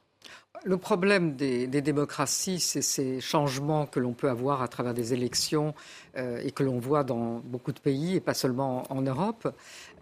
Le 0.66 0.76
problème 0.78 1.36
des, 1.36 1.66
démocraties, 1.68 2.58
c'est 2.58 2.82
ces 2.82 3.20
changements 3.20 3.86
que 3.86 4.00
l'on 4.00 4.14
peut 4.14 4.28
avoir 4.28 4.62
à 4.62 4.68
travers 4.68 4.94
des 4.94 5.12
élections 5.12 5.74
euh, 6.16 6.40
et 6.42 6.50
que 6.50 6.64
l'on 6.64 6.78
voit 6.78 7.04
dans 7.04 7.40
beaucoup 7.44 7.72
de 7.72 7.78
pays 7.78 8.16
et 8.16 8.20
pas 8.20 8.34
seulement 8.34 8.82
en 8.90 9.00
Europe. 9.00 9.48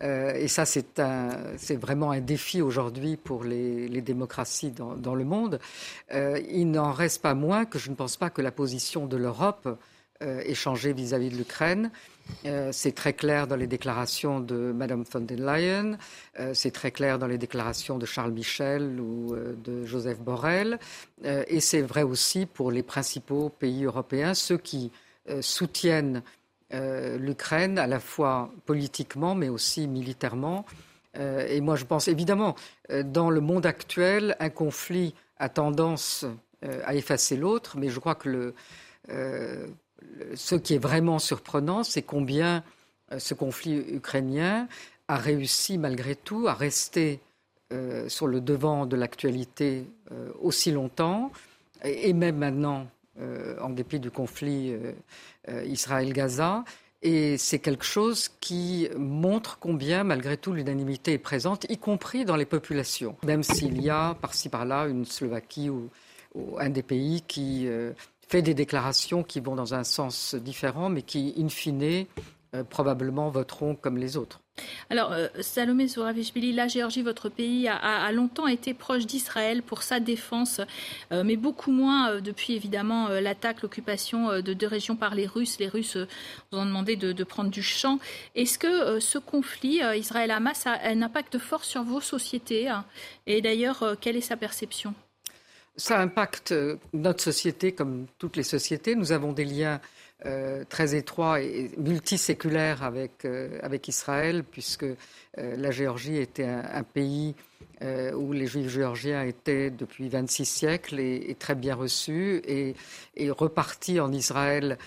Euh, 0.02 0.33
et 0.35 0.49
ça, 0.49 0.64
c'est 0.64 1.76
vraiment 1.76 2.12
un 2.12 2.21
défi 2.21 2.62
aujourd'hui 2.62 3.16
pour 3.16 3.45
les, 3.45 4.00
démocraties 4.00 4.71
dans, 4.71 5.14
le 5.14 5.25
monde. 5.25 5.59
Euh, 6.12 6.40
il 6.50 6.71
n'en 6.71 6.93
reste 6.93 7.21
pas 7.21 7.35
moins 7.35 7.66
que 7.66 7.78
je 7.78 7.90
ne 7.90 7.95
pense 7.95 8.16
pas 8.16 8.31
que 8.31 8.40
la 8.40 8.52
position 8.52 9.07
de 9.07 9.16
l'Europe 9.16 9.69
changé 10.54 10.92
vis-à-vis 10.92 11.30
de 11.30 11.37
l'Ukraine. 11.37 11.90
Euh, 12.47 12.71
c'est 12.73 12.92
très 12.92 13.12
clair 13.12 13.47
dans 13.47 13.56
les 13.56 13.66
déclarations 13.66 14.40
de 14.40 14.73
Mme 14.73 15.04
von 15.11 15.21
der 15.21 15.38
Leyen, 15.38 15.99
euh, 16.40 16.52
c'est 16.54 16.71
très 16.71 16.90
clair 16.90 17.18
dans 17.18 17.26
les 17.26 17.38
déclarations 17.38 17.99
de 17.99 18.06
Charles 18.06 18.33
Michel 18.33 19.00
ou 19.00 19.35
euh, 19.35 19.54
de 19.62 19.85
Joseph 19.85 20.21
Borrell, 20.21 20.78
et 21.25 21.61
c'est 21.61 21.83
vrai 21.83 22.02
aussi 22.02 22.47
pour 22.47 22.71
les 22.71 22.83
principaux 22.83 23.49
pays 23.49 23.85
européens, 23.85 24.35
ceux 24.35 24.59
qui 24.59 24.90
soutiennent 25.40 26.23
l'Ukraine 26.71 27.78
à 27.78 27.87
la 27.87 28.00
fois 28.00 28.50
politiquement 28.66 29.35
mais 29.35 29.49
aussi 29.49 29.87
militairement. 29.88 30.66
et 31.16 31.61
moi, 31.61 31.76
je 31.76 31.85
pense 31.85 32.09
évidemment, 32.09 32.56
dans 33.04 33.30
le 33.30 33.40
monde 33.40 33.64
actuel, 33.64 34.37
un 34.38 34.50
conflit 34.50 35.14
a 35.38 35.49
tendance 35.49 36.26
à 36.62 36.94
effacer 36.94 37.37
l'autre, 37.37 37.78
mais 37.78 37.88
je 37.88 38.00
crois 38.00 38.16
que 38.16 38.28
le 38.28 38.54
ce 40.34 40.54
qui 40.54 40.75
est 40.75 40.78
vraiment 40.78 41.18
surprenant, 41.18 41.84
c'est 41.84 42.02
combien 42.02 42.62
euh, 43.12 43.18
ce 43.18 43.34
conflit 43.34 43.76
ukrainien 43.76 44.68
a 45.08 45.16
réussi 45.16 45.78
malgré 45.78 46.16
tout 46.16 46.46
à 46.49 46.54
rester 46.54 47.20
euh, 47.73 48.08
sur 48.08 48.26
le 48.26 48.40
devant 48.40 48.87
de 48.87 48.96
l'actualité 48.96 49.87
euh, 50.12 50.30
aussi 50.40 50.70
longtemps, 50.70 51.30
et, 51.82 52.12
même 52.14 52.37
maintenant, 52.37 52.87
en 53.61 53.68
dépit 53.68 54.00
du 54.00 54.11
conflit 54.11 54.75
Israël-Gaza. 55.66 56.64
Et 57.02 57.37
c'est 57.37 57.58
quelque 57.58 57.84
chose 57.84 58.30
qui 58.40 58.88
montre 58.96 59.58
combien, 59.61 60.02
malgré 60.02 60.38
tout, 60.38 60.54
l'unanimité 60.54 61.12
est 61.12 61.18
présente, 61.18 61.66
y 61.68 61.76
compris 61.76 62.25
dans 62.25 62.37
les 62.37 62.46
populations. 62.46 63.16
Même 63.23 63.42
s'il 63.42 63.82
y 63.82 63.90
a 63.90 64.14
par-ci 64.14 64.49
par-là 64.49 64.87
une 64.87 65.04
Slovaquie 65.04 65.68
ou, 65.68 65.90
un 66.58 66.70
des 66.70 66.82
pays 66.82 67.23
qui 67.28 67.68
fait 68.35 68.43
des 68.43 68.55
déclarations 68.55 69.23
qui 69.23 69.38
vont 69.38 69.55
dans 69.55 69.75
un 69.75 69.85
sens 69.85 70.35
différent, 70.35 70.88
mais 70.88 71.03
qui, 71.03 71.33
in 71.38 71.49
fine, 71.49 72.07
euh, 72.53 72.64
probablement 72.64 73.31
voteront 73.31 73.76
comme 73.76 73.97
les 73.97 74.17
autres. 74.17 74.41
Alors, 74.91 75.12
euh, 75.12 75.29
Salomé 75.41 75.87
Zouravichvili, 75.87 76.53
la 76.53 76.67
Géorgie, 76.67 77.03
votre 77.03 77.29
pays, 77.29 77.69
a, 77.69 78.11
longtemps 78.11 78.49
été 78.49 78.75
proche 78.75 79.07
d'Israël 79.07 79.62
pour 79.62 79.85
sa 79.85 80.00
défense, 80.00 80.61
euh, 81.12 81.23
mais 81.25 81.37
beaucoup 81.37 81.71
moins 81.71 82.21
depuis 82.21 82.55
évidemment 82.55 83.07
l'attaque, 83.07 83.62
l'occupation 83.62 84.41
de 84.41 84.53
deux 84.53 84.67
régions 84.67 84.97
par 84.97 85.14
les 85.14 85.29
Russes. 85.29 85.61
Les 85.61 85.69
Russes 85.69 85.97
vous 86.50 86.59
ont 86.59 86.67
demandé 86.67 86.97
de, 86.97 87.23
prendre 87.23 87.50
du 87.50 87.62
champ. 87.62 88.00
Est-ce 88.35 88.59
que 88.59 88.99
ce 88.99 89.19
conflit 89.19 89.79
Israël-Hamas 89.97 90.67
a 90.67 90.81
un 90.88 91.03
impact 91.03 91.38
fort 91.38 91.62
sur 91.62 91.85
vos 91.85 92.00
sociétés 92.00 92.69
Et 93.29 93.41
d'ailleurs, 93.43 93.97
quelle 94.00 94.17
est 94.17 94.21
sa 94.33 94.37
perception? 94.37 94.93
Ça 95.76 96.00
impacte 96.00 96.52
euh, 96.52 96.76
notre 96.93 97.23
société 97.23 97.73
comme 97.73 98.07
toutes 98.19 98.37
les 98.37 98.43
sociétés. 98.43 98.95
Nous 98.95 99.12
avons 99.12 99.33
des 99.33 99.45
liens 99.45 99.81
euh, 100.26 100.64
très 100.69 100.95
étroits 100.95 101.40
et 101.40 101.71
multiséculaires 101.76 102.83
avec, 102.83 103.25
euh, 103.25 103.59
avec 103.62 103.88
Israël, 103.88 104.45
puisque 104.45 104.87
la 105.37 105.73
Géorgie 105.73 106.16
était 106.19 106.47
un, 106.47 106.85
pays 106.85 107.35
où 107.83 108.33
les 108.33 108.47
Juifs 108.47 108.69
géorgiens 108.69 109.25
étaient 109.25 109.69
depuis 109.69 110.09
26 110.09 110.45
siècles 110.45 111.00
et, 111.00 111.37
très 111.37 111.57
bien 111.57 111.75
reçus, 111.75 112.40
et 112.47 113.31
repartis 113.31 113.99
en 113.99 114.12
Israël 114.12 114.78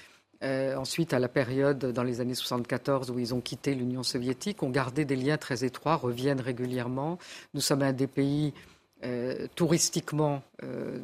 ensuite, 0.41 1.13
à 1.13 1.20
la 1.20 1.27
période 1.27 1.79
dans 1.91 2.03
les 2.03 2.22
années 2.22 2.34
74 2.34 3.12
où 3.12 3.20
ils 3.20 3.34
ont 3.34 3.41
quitté 3.41 3.75
l'Union 3.75 4.03
soviétique, 4.03 4.63
ont 4.63 4.70
gardé 4.70 5.03
des 5.03 5.17
liens 5.17 5.38
très 5.38 5.65
étroits, 5.65 5.96
reviennent 5.96 6.39
régulièrement. 6.39 7.17
Nous 7.53 7.62
sommes 7.62 7.82
un 7.82 7.91
des 7.91 8.08
pays 8.08 8.53
euh, 9.04 9.46
touristiquement 9.54 10.42
euh, 10.63 10.98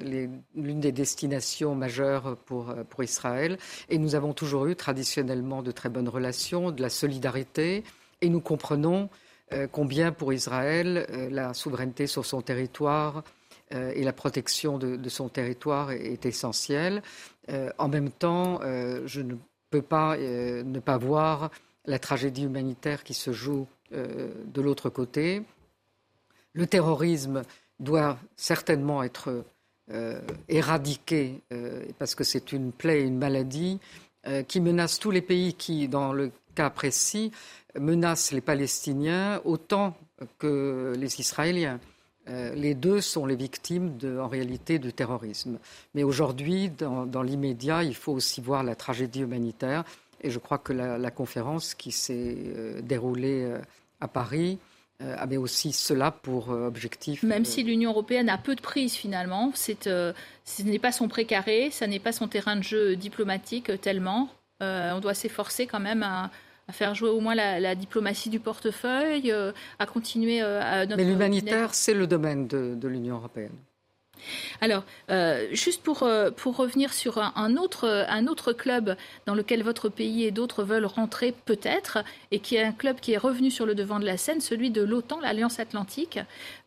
l'une 0.55 0.79
des 0.79 0.91
destinations 0.91 1.75
majeures 1.75 2.37
pour, 2.37 2.71
euh, 2.71 2.83
pour 2.83 3.03
Israël. 3.03 3.59
Et 3.87 3.99
nous 3.99 4.15
avons 4.15 4.33
toujours 4.33 4.65
eu 4.65 4.75
traditionnellement 4.75 5.61
de 5.61 5.69
très 5.69 5.89
bonnes 5.89 6.09
relations, 6.09 6.71
de 6.71 6.81
la 6.81 6.89
solidarité, 6.89 7.83
et 8.21 8.29
nous 8.29 8.41
comprenons 8.41 9.09
combien 9.71 10.11
pour 10.11 10.33
Israël 10.33 11.05
la 11.29 11.53
souveraineté 11.53 12.07
sur 12.07 12.25
son 12.25 12.41
territoire 12.41 13.23
et 13.69 14.03
la 14.03 14.13
protection 14.13 14.79
de, 14.79 14.95
de 14.95 15.09
son 15.09 15.29
territoire 15.29 15.91
est, 15.91 16.25
essentielle. 16.25 17.03
en 17.77 17.87
même 17.87 18.09
temps, 18.09 18.61
je 19.05 19.21
ne 19.21 19.35
peux 19.69 19.83
pas 19.83 20.17
ne 20.17 20.79
pas 20.79 20.97
voir 20.97 21.51
la 21.85 21.99
tragédie 21.99 22.45
humanitaire 22.45 23.03
qui 23.03 23.13
se 23.13 23.31
joue 23.31 23.67
de 23.91 24.61
l'autre 24.61 24.89
côté. 24.89 25.43
Le 26.53 26.65
terrorisme 26.65 27.43
doit 27.79 28.17
certainement 28.35 29.03
être 29.03 29.43
euh, 29.91 30.21
euh, 30.51 31.85
parce 31.99 32.15
que 32.15 32.23
c'est 32.23 32.51
une 32.51 32.71
plaie, 32.71 33.01
une 33.01 33.17
maladie 33.17 33.79
euh, 34.27 34.43
qui 34.43 34.61
menace 34.61 34.99
tous 34.99 35.11
les 35.11 35.21
pays 35.21 35.53
qui, 35.53 35.87
dans 35.87 36.13
le 36.13 36.31
cas 36.55 36.69
précis, 36.69 37.31
menacent 37.77 38.31
les 38.31 38.41
Palestiniens 38.41 39.41
autant 39.43 39.97
que 40.37 40.93
les 40.97 41.19
Israéliens. 41.19 41.79
les 42.27 42.75
deux 42.75 43.01
sont 43.01 43.25
les 43.25 43.35
victimes, 43.35 43.97
en 44.21 44.27
réalité, 44.27 44.79
du 44.79 44.93
terrorisme. 44.93 45.57
Mais 45.95 46.03
aujourd'hui, 46.03 46.69
dans 46.69 47.23
l'immédiat, 47.23 47.83
il 47.83 47.95
faut 47.95 48.13
aussi 48.13 48.39
voir 48.39 48.63
la 48.63 48.75
tragédie 48.75 49.21
humanitaire. 49.21 49.83
Et 50.21 50.29
je 50.29 50.39
crois 50.39 50.59
que 50.59 50.71
la, 50.71 51.11
conférence 51.11 51.73
qui 51.73 51.91
s'est 51.91 52.37
déroulée 52.83 53.51
à 53.99 54.07
Paris 54.07 54.59
avait 55.17 55.37
aussi 55.37 55.71
cela 55.71 56.11
pour 56.11 56.49
objectif. 56.49 57.23
Même 57.23 57.45
si 57.45 57.63
l'Union 57.63 57.91
européenne 57.91 58.29
a 58.29 58.37
peu 58.37 58.55
de 58.55 58.61
prise 58.61 58.93
finalement, 58.93 59.51
ce 59.55 60.13
n'est 60.63 60.79
pas 60.79 60.91
son 60.91 61.07
précaré, 61.07 61.69
ce 61.71 61.85
n'est 61.85 61.99
pas 61.99 62.11
son 62.11 62.27
terrain 62.27 62.55
de 62.55 62.63
jeu 62.63 62.95
diplomatique 62.95 63.71
tellement. 63.81 64.29
on 64.61 64.99
doit 65.01 65.13
s'efforcer 65.13 65.67
quand 65.67 65.79
même 65.79 66.03
à, 66.03 66.31
à 66.67 66.71
faire 66.71 66.95
jouer 66.95 67.09
au 67.09 67.19
moins 67.19 67.35
la, 67.35 67.75
diplomatie 67.75 68.29
du 68.29 68.39
portefeuille, 68.39 69.31
euh, 69.31 69.51
à 69.79 69.85
continuer 69.85 70.41
euh, 70.41 70.61
à 70.61 70.85
notre... 70.85 70.97
Mais 71.01 71.09
l'humanitaire, 71.09 71.73
c'est 71.73 71.93
le 71.93 72.07
domaine 72.07 72.47
de, 72.47 72.87
l'Union 72.87 73.15
européenne. 73.15 73.55
Alors, 74.61 74.83
euh, 75.09 75.47
juste 75.51 75.81
pour, 75.81 76.07
pour 76.37 76.55
revenir 76.55 76.93
sur 76.93 77.17
un, 77.17 77.57
autre, 77.57 78.05
un 78.07 78.27
autre 78.27 78.53
club 78.53 78.95
dans 79.25 79.35
lequel 79.35 79.63
votre 79.63 79.89
pays 79.89 80.25
et 80.25 80.31
d'autres 80.31 80.63
veulent 80.63 80.85
rentrer 80.85 81.33
peut-être, 81.45 81.99
et 82.31 82.39
qui 82.39 82.55
est 82.55 82.63
un 82.63 82.71
club 82.71 82.99
qui 82.99 83.13
est 83.13 83.17
revenu 83.17 83.51
sur 83.51 83.65
le 83.65 83.75
devant 83.75 83.99
de 83.99 84.05
la 84.05 84.17
scène, 84.17 84.41
celui 84.41 84.71
de 84.71 84.81
l'OTAN, 84.81 85.19
l'Alliance 85.19 85.59
Atlantique. 85.59 86.19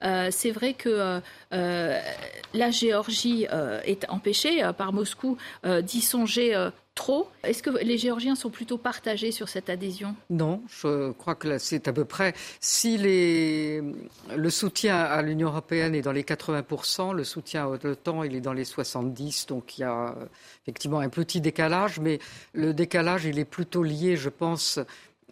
c'est 0.02 0.50
vrai 0.50 0.74
que 0.74 1.20
la 1.50 2.70
Géorgie 2.70 3.46
est 3.84 4.08
empêchée 4.08 4.62
par 4.76 4.92
Moscou 4.92 5.36
d'y 5.64 6.00
songer 6.00 6.70
trop 6.96 7.30
Est-ce 7.44 7.62
que 7.62 7.70
les 7.70 7.98
Géorgiens 7.98 8.34
sont 8.34 8.50
plutôt 8.50 8.78
partagés 8.78 9.30
sur 9.30 9.48
cette 9.48 9.70
adhésion? 9.70 10.16
Non, 10.30 10.62
je 10.68 11.12
crois 11.12 11.36
que 11.36 11.58
c'est 11.58 11.86
à 11.86 11.92
peu 11.92 12.04
près. 12.04 12.34
Si 12.58 12.98
le 12.98 14.50
soutien 14.50 14.96
à 14.96 15.22
l'Union 15.22 15.48
européenne 15.48 15.94
est 15.94 16.02
dans 16.02 16.10
les 16.10 16.24
80%, 16.24 17.14
le 17.14 17.22
soutien 17.22 17.70
à 17.70 17.78
l'OTAN 17.80 18.24
il 18.24 18.34
est 18.34 18.40
dans 18.40 18.52
les 18.52 18.64
70%, 18.64 19.46
donc 19.46 19.78
il 19.78 19.82
y 19.82 19.84
a 19.84 20.16
effectivement 20.64 20.98
un 20.98 21.08
petit 21.08 21.40
décalage, 21.40 22.00
mais 22.00 22.18
le 22.52 22.74
décalage 22.74 23.26
il 23.26 23.38
est 23.38 23.44
plutôt 23.44 23.84
lié, 23.84 24.16
je 24.16 24.30
pense, 24.30 24.80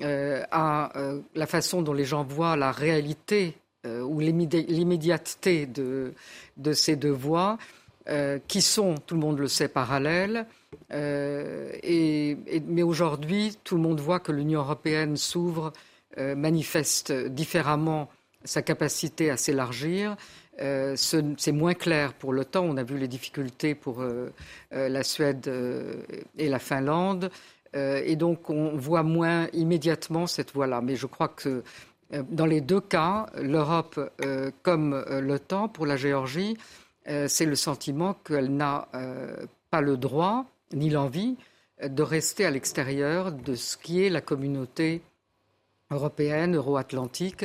euh, 0.02 0.42
à 0.50 0.96
euh, 0.98 1.20
la 1.36 1.46
façon 1.46 1.80
dont 1.80 1.92
les 1.92 2.04
gens 2.04 2.24
voient 2.24 2.56
la 2.56 2.72
réalité 2.72 3.54
euh, 3.86 4.00
ou 4.00 4.18
l'immédiateté 4.18 5.66
de, 5.66 6.14
de, 6.56 6.72
ces 6.72 6.96
deux 6.96 7.10
voies, 7.10 7.58
qui 8.48 8.60
sont, 8.60 8.96
tout 9.06 9.14
le 9.14 9.20
monde 9.22 9.38
le 9.38 9.48
sait, 9.48 9.68
parallèles. 9.68 10.46
Euh, 10.92 11.72
mais 12.66 12.82
aujourd'hui, 12.82 13.56
tout 13.64 13.76
le 13.76 13.82
monde 13.82 14.00
voit 14.00 14.20
que 14.20 14.32
l'Union 14.32 14.60
européenne 14.60 15.16
s'ouvre, 15.16 15.72
euh, 16.18 16.34
manifeste 16.34 17.12
différemment 17.12 18.08
sa 18.44 18.62
capacité 18.62 19.30
à 19.30 19.36
s'élargir. 19.36 20.16
Euh, 20.60 20.94
c'est 20.96 21.52
moins 21.52 21.74
clair 21.74 22.12
pour 22.12 22.32
l'OTAN. 22.32 22.64
On 22.64 22.76
a 22.76 22.84
vu 22.84 22.98
les 22.98 23.08
difficultés 23.08 23.74
pour 23.74 24.04
la 24.70 25.02
Suède 25.02 25.50
et 26.38 26.48
la 26.48 26.58
Finlande. 26.58 27.30
et 27.74 28.14
donc, 28.14 28.50
on 28.50 28.76
voit 28.76 29.02
moins 29.02 29.48
immédiatement 29.52 30.26
cette 30.28 30.52
voie-là. 30.52 30.80
Mais 30.80 30.94
je 30.94 31.06
crois 31.06 31.28
que 31.28 31.64
dans 32.30 32.46
les 32.46 32.60
deux 32.60 32.80
cas, 32.80 33.26
l'Europe 33.36 33.98
comme 34.62 35.04
l'OTAN, 35.08 35.68
pour 35.68 35.86
la 35.86 35.96
Géorgie, 35.96 36.56
c'est 37.04 37.46
le 37.46 37.56
sentiment 37.56 38.14
qu'elle 38.24 38.54
n'a 38.54 38.86
pas 39.70 39.80
le 39.80 39.96
droit 39.96 40.46
ni 40.74 40.90
l'envie 40.90 41.36
de 41.82 42.02
rester 42.02 42.44
à 42.44 42.50
l'extérieur 42.50 43.32
de 43.32 43.54
ce 43.54 43.76
qui 43.76 44.02
est 44.02 44.10
la 44.10 44.20
communauté 44.20 45.02
européenne, 45.90 46.56
euro-atlantique, 46.56 47.44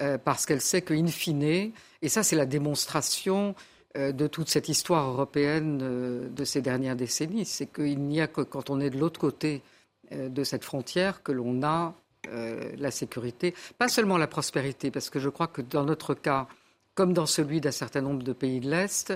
euh, 0.00 0.18
parce 0.18 0.46
qu'elle 0.46 0.60
sait 0.60 0.82
qu'in 0.82 1.06
fine, 1.06 1.42
et 1.42 2.08
ça 2.08 2.22
c'est 2.22 2.36
la 2.36 2.46
démonstration 2.46 3.54
euh, 3.96 4.12
de 4.12 4.26
toute 4.26 4.48
cette 4.48 4.68
histoire 4.68 5.08
européenne 5.10 5.80
euh, 5.82 6.28
de 6.28 6.44
ces 6.44 6.62
dernières 6.62 6.96
décennies, 6.96 7.44
c'est 7.44 7.66
qu'il 7.66 8.00
n'y 8.00 8.20
a 8.20 8.26
que 8.26 8.42
quand 8.42 8.70
on 8.70 8.80
est 8.80 8.90
de 8.90 8.98
l'autre 8.98 9.20
côté 9.20 9.62
de 10.10 10.42
cette 10.42 10.64
frontière 10.64 11.22
que 11.22 11.32
l'on 11.32 11.62
a 11.62 11.94
la 12.78 12.90
sécurité, 12.90 13.54
pas 13.76 13.88
seulement 13.88 14.16
la 14.16 14.26
prospérité, 14.26 14.90
parce 14.90 15.10
que 15.10 15.18
je 15.18 15.28
crois 15.28 15.48
que 15.48 15.60
dans 15.60 15.84
notre 15.84 16.14
cas, 16.14 16.48
comme 16.94 17.12
dans 17.12 17.26
celui 17.26 17.60
d'un 17.60 17.72
certain 17.72 18.00
nombre 18.00 18.22
de 18.22 18.32
pays 18.32 18.60
de 18.60 18.70
l'Est, 18.70 19.12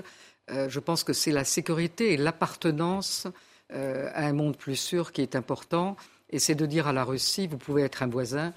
je 0.49 0.79
pense 0.79 1.03
que 1.03 1.13
c'est 1.13 1.31
la 1.31 1.45
sécurité 1.45 2.13
et 2.13 2.17
l'appartenance 2.17 3.27
euh, 3.71 4.09
à 4.13 4.27
un 4.27 4.33
monde 4.33 4.57
plus 4.57 4.75
sûr 4.75 5.11
qui 5.11 5.21
est 5.21 5.35
important. 5.35 5.95
Et 6.29 6.39
c'est 6.39 6.55
de 6.55 6.65
dire 6.65 6.87
à 6.87 6.93
la 6.93 7.03
Russie, 7.03 7.47
vous 7.47 7.57
pouvez 7.57 7.83
être 7.83 8.03
un 8.03 8.07
voisin, 8.07 8.53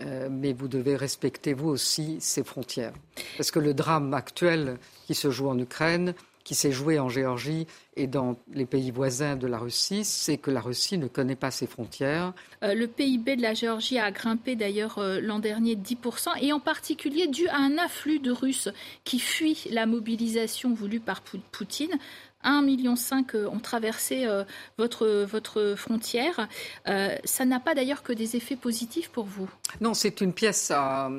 euh, 0.00 0.28
mais 0.30 0.52
vous 0.52 0.68
devez 0.68 0.96
respecter 0.96 1.54
vous 1.54 1.68
aussi 1.68 2.16
ses 2.20 2.42
frontières. 2.42 2.92
Parce 3.36 3.50
que 3.50 3.60
le 3.60 3.74
drame 3.74 4.14
actuel 4.14 4.78
qui 5.06 5.14
se 5.14 5.30
joue 5.30 5.48
en 5.48 5.58
Ukraine, 5.58 6.14
qui 6.44 6.54
s'est 6.54 6.72
joué 6.72 6.98
en 6.98 7.10
Géorgie 7.10 7.66
et 7.94 8.06
dans 8.06 8.36
les 8.52 8.64
pays 8.64 8.90
voisins 8.90 9.36
de 9.36 9.46
la 9.46 9.58
Russie, 9.58 10.04
c'est 10.04 10.38
que 10.38 10.50
la 10.50 10.62
Russie 10.62 10.96
ne 10.96 11.06
connaît 11.06 11.36
pas 11.36 11.50
ses 11.50 11.66
frontières. 11.66 12.32
Euh, 12.62 12.72
le 12.74 12.86
PIB 12.86 13.36
de 13.36 13.42
la 13.42 13.52
Géorgie 13.52 13.98
a 13.98 14.10
grimpé 14.10 14.56
d'ailleurs 14.56 14.98
l'an 15.20 15.40
dernier 15.40 15.76
de 15.76 15.84
10%, 15.84 16.30
et 16.40 16.52
en 16.52 16.60
particulier 16.60 17.26
dû 17.26 17.48
à 17.48 17.58
un 17.58 17.76
afflux 17.76 18.18
de 18.18 18.32
Russes 18.32 18.70
qui 19.04 19.18
fuient 19.18 19.68
la 19.70 19.84
mobilisation 19.84 20.72
voulue 20.72 21.00
par 21.00 21.20
Poutine. 21.20 21.98
1,5 22.44 22.64
million 22.64 22.94
euh, 23.34 23.48
ont 23.48 23.58
traversé 23.58 24.26
euh, 24.26 24.44
votre, 24.76 25.24
votre 25.24 25.74
frontière. 25.76 26.48
Euh, 26.86 27.16
ça 27.24 27.44
n'a 27.44 27.60
pas 27.60 27.74
d'ailleurs 27.74 28.02
que 28.02 28.12
des 28.12 28.36
effets 28.36 28.56
positifs 28.56 29.10
pour 29.10 29.24
vous 29.24 29.48
Non, 29.80 29.94
c'est 29.94 30.20
une 30.20 30.32
pièce 30.32 30.70
à, 30.70 31.10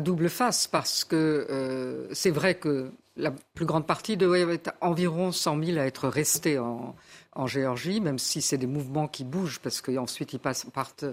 double 0.00 0.28
face 0.28 0.66
parce 0.66 1.04
que 1.04 2.08
c'est 2.12 2.30
vrai 2.30 2.54
que 2.56 2.90
la 3.16 3.32
plus 3.54 3.66
grande 3.66 3.86
partie 3.86 4.16
devrait 4.16 4.54
être 4.54 4.72
environ 4.80 5.32
100 5.32 5.64
000 5.64 5.78
à 5.78 5.82
être 5.82 6.08
restés 6.08 6.58
en, 6.58 6.94
Géorgie, 7.46 8.00
même 8.00 8.18
si 8.18 8.42
c'est 8.42 8.58
des 8.58 8.66
mouvements 8.66 9.06
qui 9.06 9.22
bougent 9.22 9.60
parce 9.60 9.80
qu'ensuite 9.80 10.32
ils 10.32 10.40
passent, 10.40 10.66
partent 10.74 11.04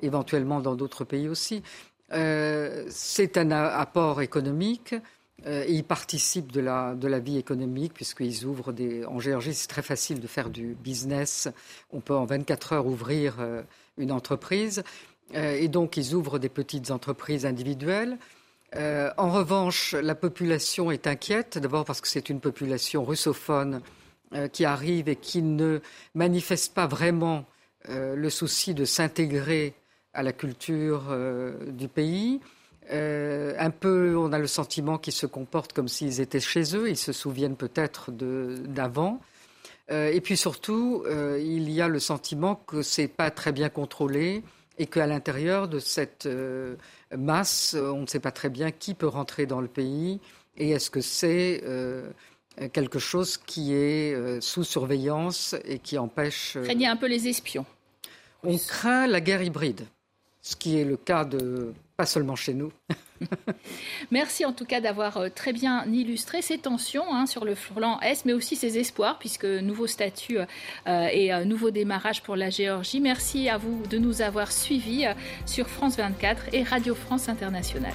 éventuellement 0.00 0.60
dans 0.60 0.76
d'autres 0.76 1.02
pays 1.02 1.28
aussi. 1.28 1.64
c'est 2.08 3.36
un 3.36 3.50
apport 3.50 4.22
économique. 4.22 4.94
Euh, 5.46 5.64
ils 5.68 5.82
participent 5.82 6.52
de 6.52 6.60
la, 6.60 6.94
de 6.94 7.08
la 7.08 7.18
vie 7.18 7.36
économique 7.36 7.94
puisqu'ils 7.94 8.44
ouvrent 8.44 8.72
des. 8.72 9.04
En 9.04 9.18
Géorgie, 9.18 9.54
c'est 9.54 9.66
très 9.66 9.82
facile 9.82 10.20
de 10.20 10.26
faire 10.26 10.50
du 10.50 10.74
business. 10.74 11.48
On 11.92 12.00
peut 12.00 12.14
en 12.14 12.24
24 12.24 12.72
heures 12.74 12.86
ouvrir 12.86 13.36
euh, 13.40 13.62
une 13.98 14.12
entreprise. 14.12 14.84
Euh, 15.34 15.56
et 15.58 15.68
donc, 15.68 15.96
ils 15.96 16.14
ouvrent 16.14 16.38
des 16.38 16.48
petites 16.48 16.90
entreprises 16.90 17.46
individuelles. 17.46 18.18
en 18.74 19.30
revanche, 19.30 19.94
la 19.94 20.14
population 20.14 20.90
est 20.90 21.06
inquiète, 21.06 21.58
d'abord 21.58 21.84
parce 21.84 22.00
que 22.00 22.08
c'est 22.08 22.30
une 22.30 22.40
population 22.40 23.04
russophone 23.04 23.82
qui 24.54 24.64
arrive 24.64 25.10
et 25.10 25.16
qui 25.16 25.42
ne 25.42 25.80
manifeste 26.14 26.72
pas 26.72 26.86
vraiment 26.86 27.44
le 27.86 28.30
souci 28.30 28.72
de 28.72 28.86
s'intégrer 28.86 29.74
à 30.14 30.22
la 30.22 30.32
culture 30.32 31.14
du 31.66 31.86
pays. 31.86 32.40
Euh, 32.90 33.54
un 33.58 33.70
peu, 33.70 34.16
on 34.16 34.32
a 34.32 34.38
le 34.38 34.46
sentiment 34.46 34.98
qu'ils 34.98 35.12
se 35.12 35.26
comportent 35.26 35.72
comme 35.72 35.88
s'ils 35.88 36.20
étaient 36.20 36.40
chez 36.40 36.76
eux. 36.76 36.88
Ils 36.88 36.96
se 36.96 37.12
souviennent 37.12 37.56
peut-être 37.56 38.10
d'avant. 38.10 39.20
Euh, 39.90 40.10
et 40.12 40.20
puis 40.20 40.36
surtout, 40.36 41.02
euh, 41.06 41.40
il 41.42 41.70
y 41.70 41.80
a 41.80 41.88
le 41.88 41.98
sentiment 41.98 42.54
que 42.54 42.82
c'est 42.82 43.08
pas 43.08 43.30
très 43.30 43.52
bien 43.52 43.68
contrôlé 43.68 44.42
et 44.78 44.86
qu'à 44.86 45.06
l'intérieur 45.06 45.68
de 45.68 45.78
cette 45.78 46.28
masse, 47.16 47.76
on 47.78 48.00
ne 48.00 48.06
sait 48.06 48.20
pas 48.20 48.32
très 48.32 48.48
bien 48.48 48.70
qui 48.70 48.94
peut 48.94 49.06
rentrer 49.06 49.44
dans 49.44 49.60
le 49.60 49.68
pays 49.68 50.18
et 50.56 50.70
est-ce 50.70 50.90
que 50.90 51.02
c'est 51.02 51.62
quelque 52.72 52.98
chose 52.98 53.36
qui 53.36 53.74
est 53.74 54.40
sous 54.40 54.64
surveillance 54.64 55.54
et 55.66 55.78
qui 55.78 55.98
empêche. 55.98 56.56
Craignez 56.64 56.86
un 56.86 56.96
peu 56.96 57.06
les 57.06 57.28
espions. 57.28 57.66
On 58.44 58.56
craint 58.56 59.06
la 59.06 59.20
guerre 59.20 59.42
hybride, 59.42 59.86
ce 60.40 60.56
qui 60.56 60.78
est 60.78 60.84
le 60.84 60.96
cas 60.96 61.26
de 61.26 61.74
seulement 62.06 62.36
chez 62.36 62.54
nous. 62.54 62.72
Merci 64.10 64.44
en 64.44 64.52
tout 64.52 64.64
cas 64.64 64.80
d'avoir 64.80 65.16
euh, 65.16 65.28
très 65.34 65.52
bien 65.52 65.84
illustré 65.86 66.42
ces 66.42 66.58
tensions 66.58 67.04
hein, 67.12 67.26
sur 67.26 67.44
le 67.44 67.54
flanc 67.54 68.00
Est, 68.00 68.24
mais 68.24 68.32
aussi 68.32 68.56
ses 68.56 68.78
espoirs, 68.78 69.18
puisque 69.18 69.44
nouveau 69.44 69.86
statut 69.86 70.38
euh, 70.38 71.06
et 71.10 71.32
euh, 71.32 71.44
nouveau 71.44 71.70
démarrage 71.70 72.22
pour 72.22 72.36
la 72.36 72.50
Géorgie. 72.50 73.00
Merci 73.00 73.48
à 73.48 73.58
vous 73.58 73.82
de 73.88 73.98
nous 73.98 74.22
avoir 74.22 74.52
suivis 74.52 75.06
sur 75.46 75.68
France 75.68 75.96
24 75.96 76.46
et 76.52 76.62
Radio 76.62 76.94
France 76.94 77.28
Internationale. 77.28 77.92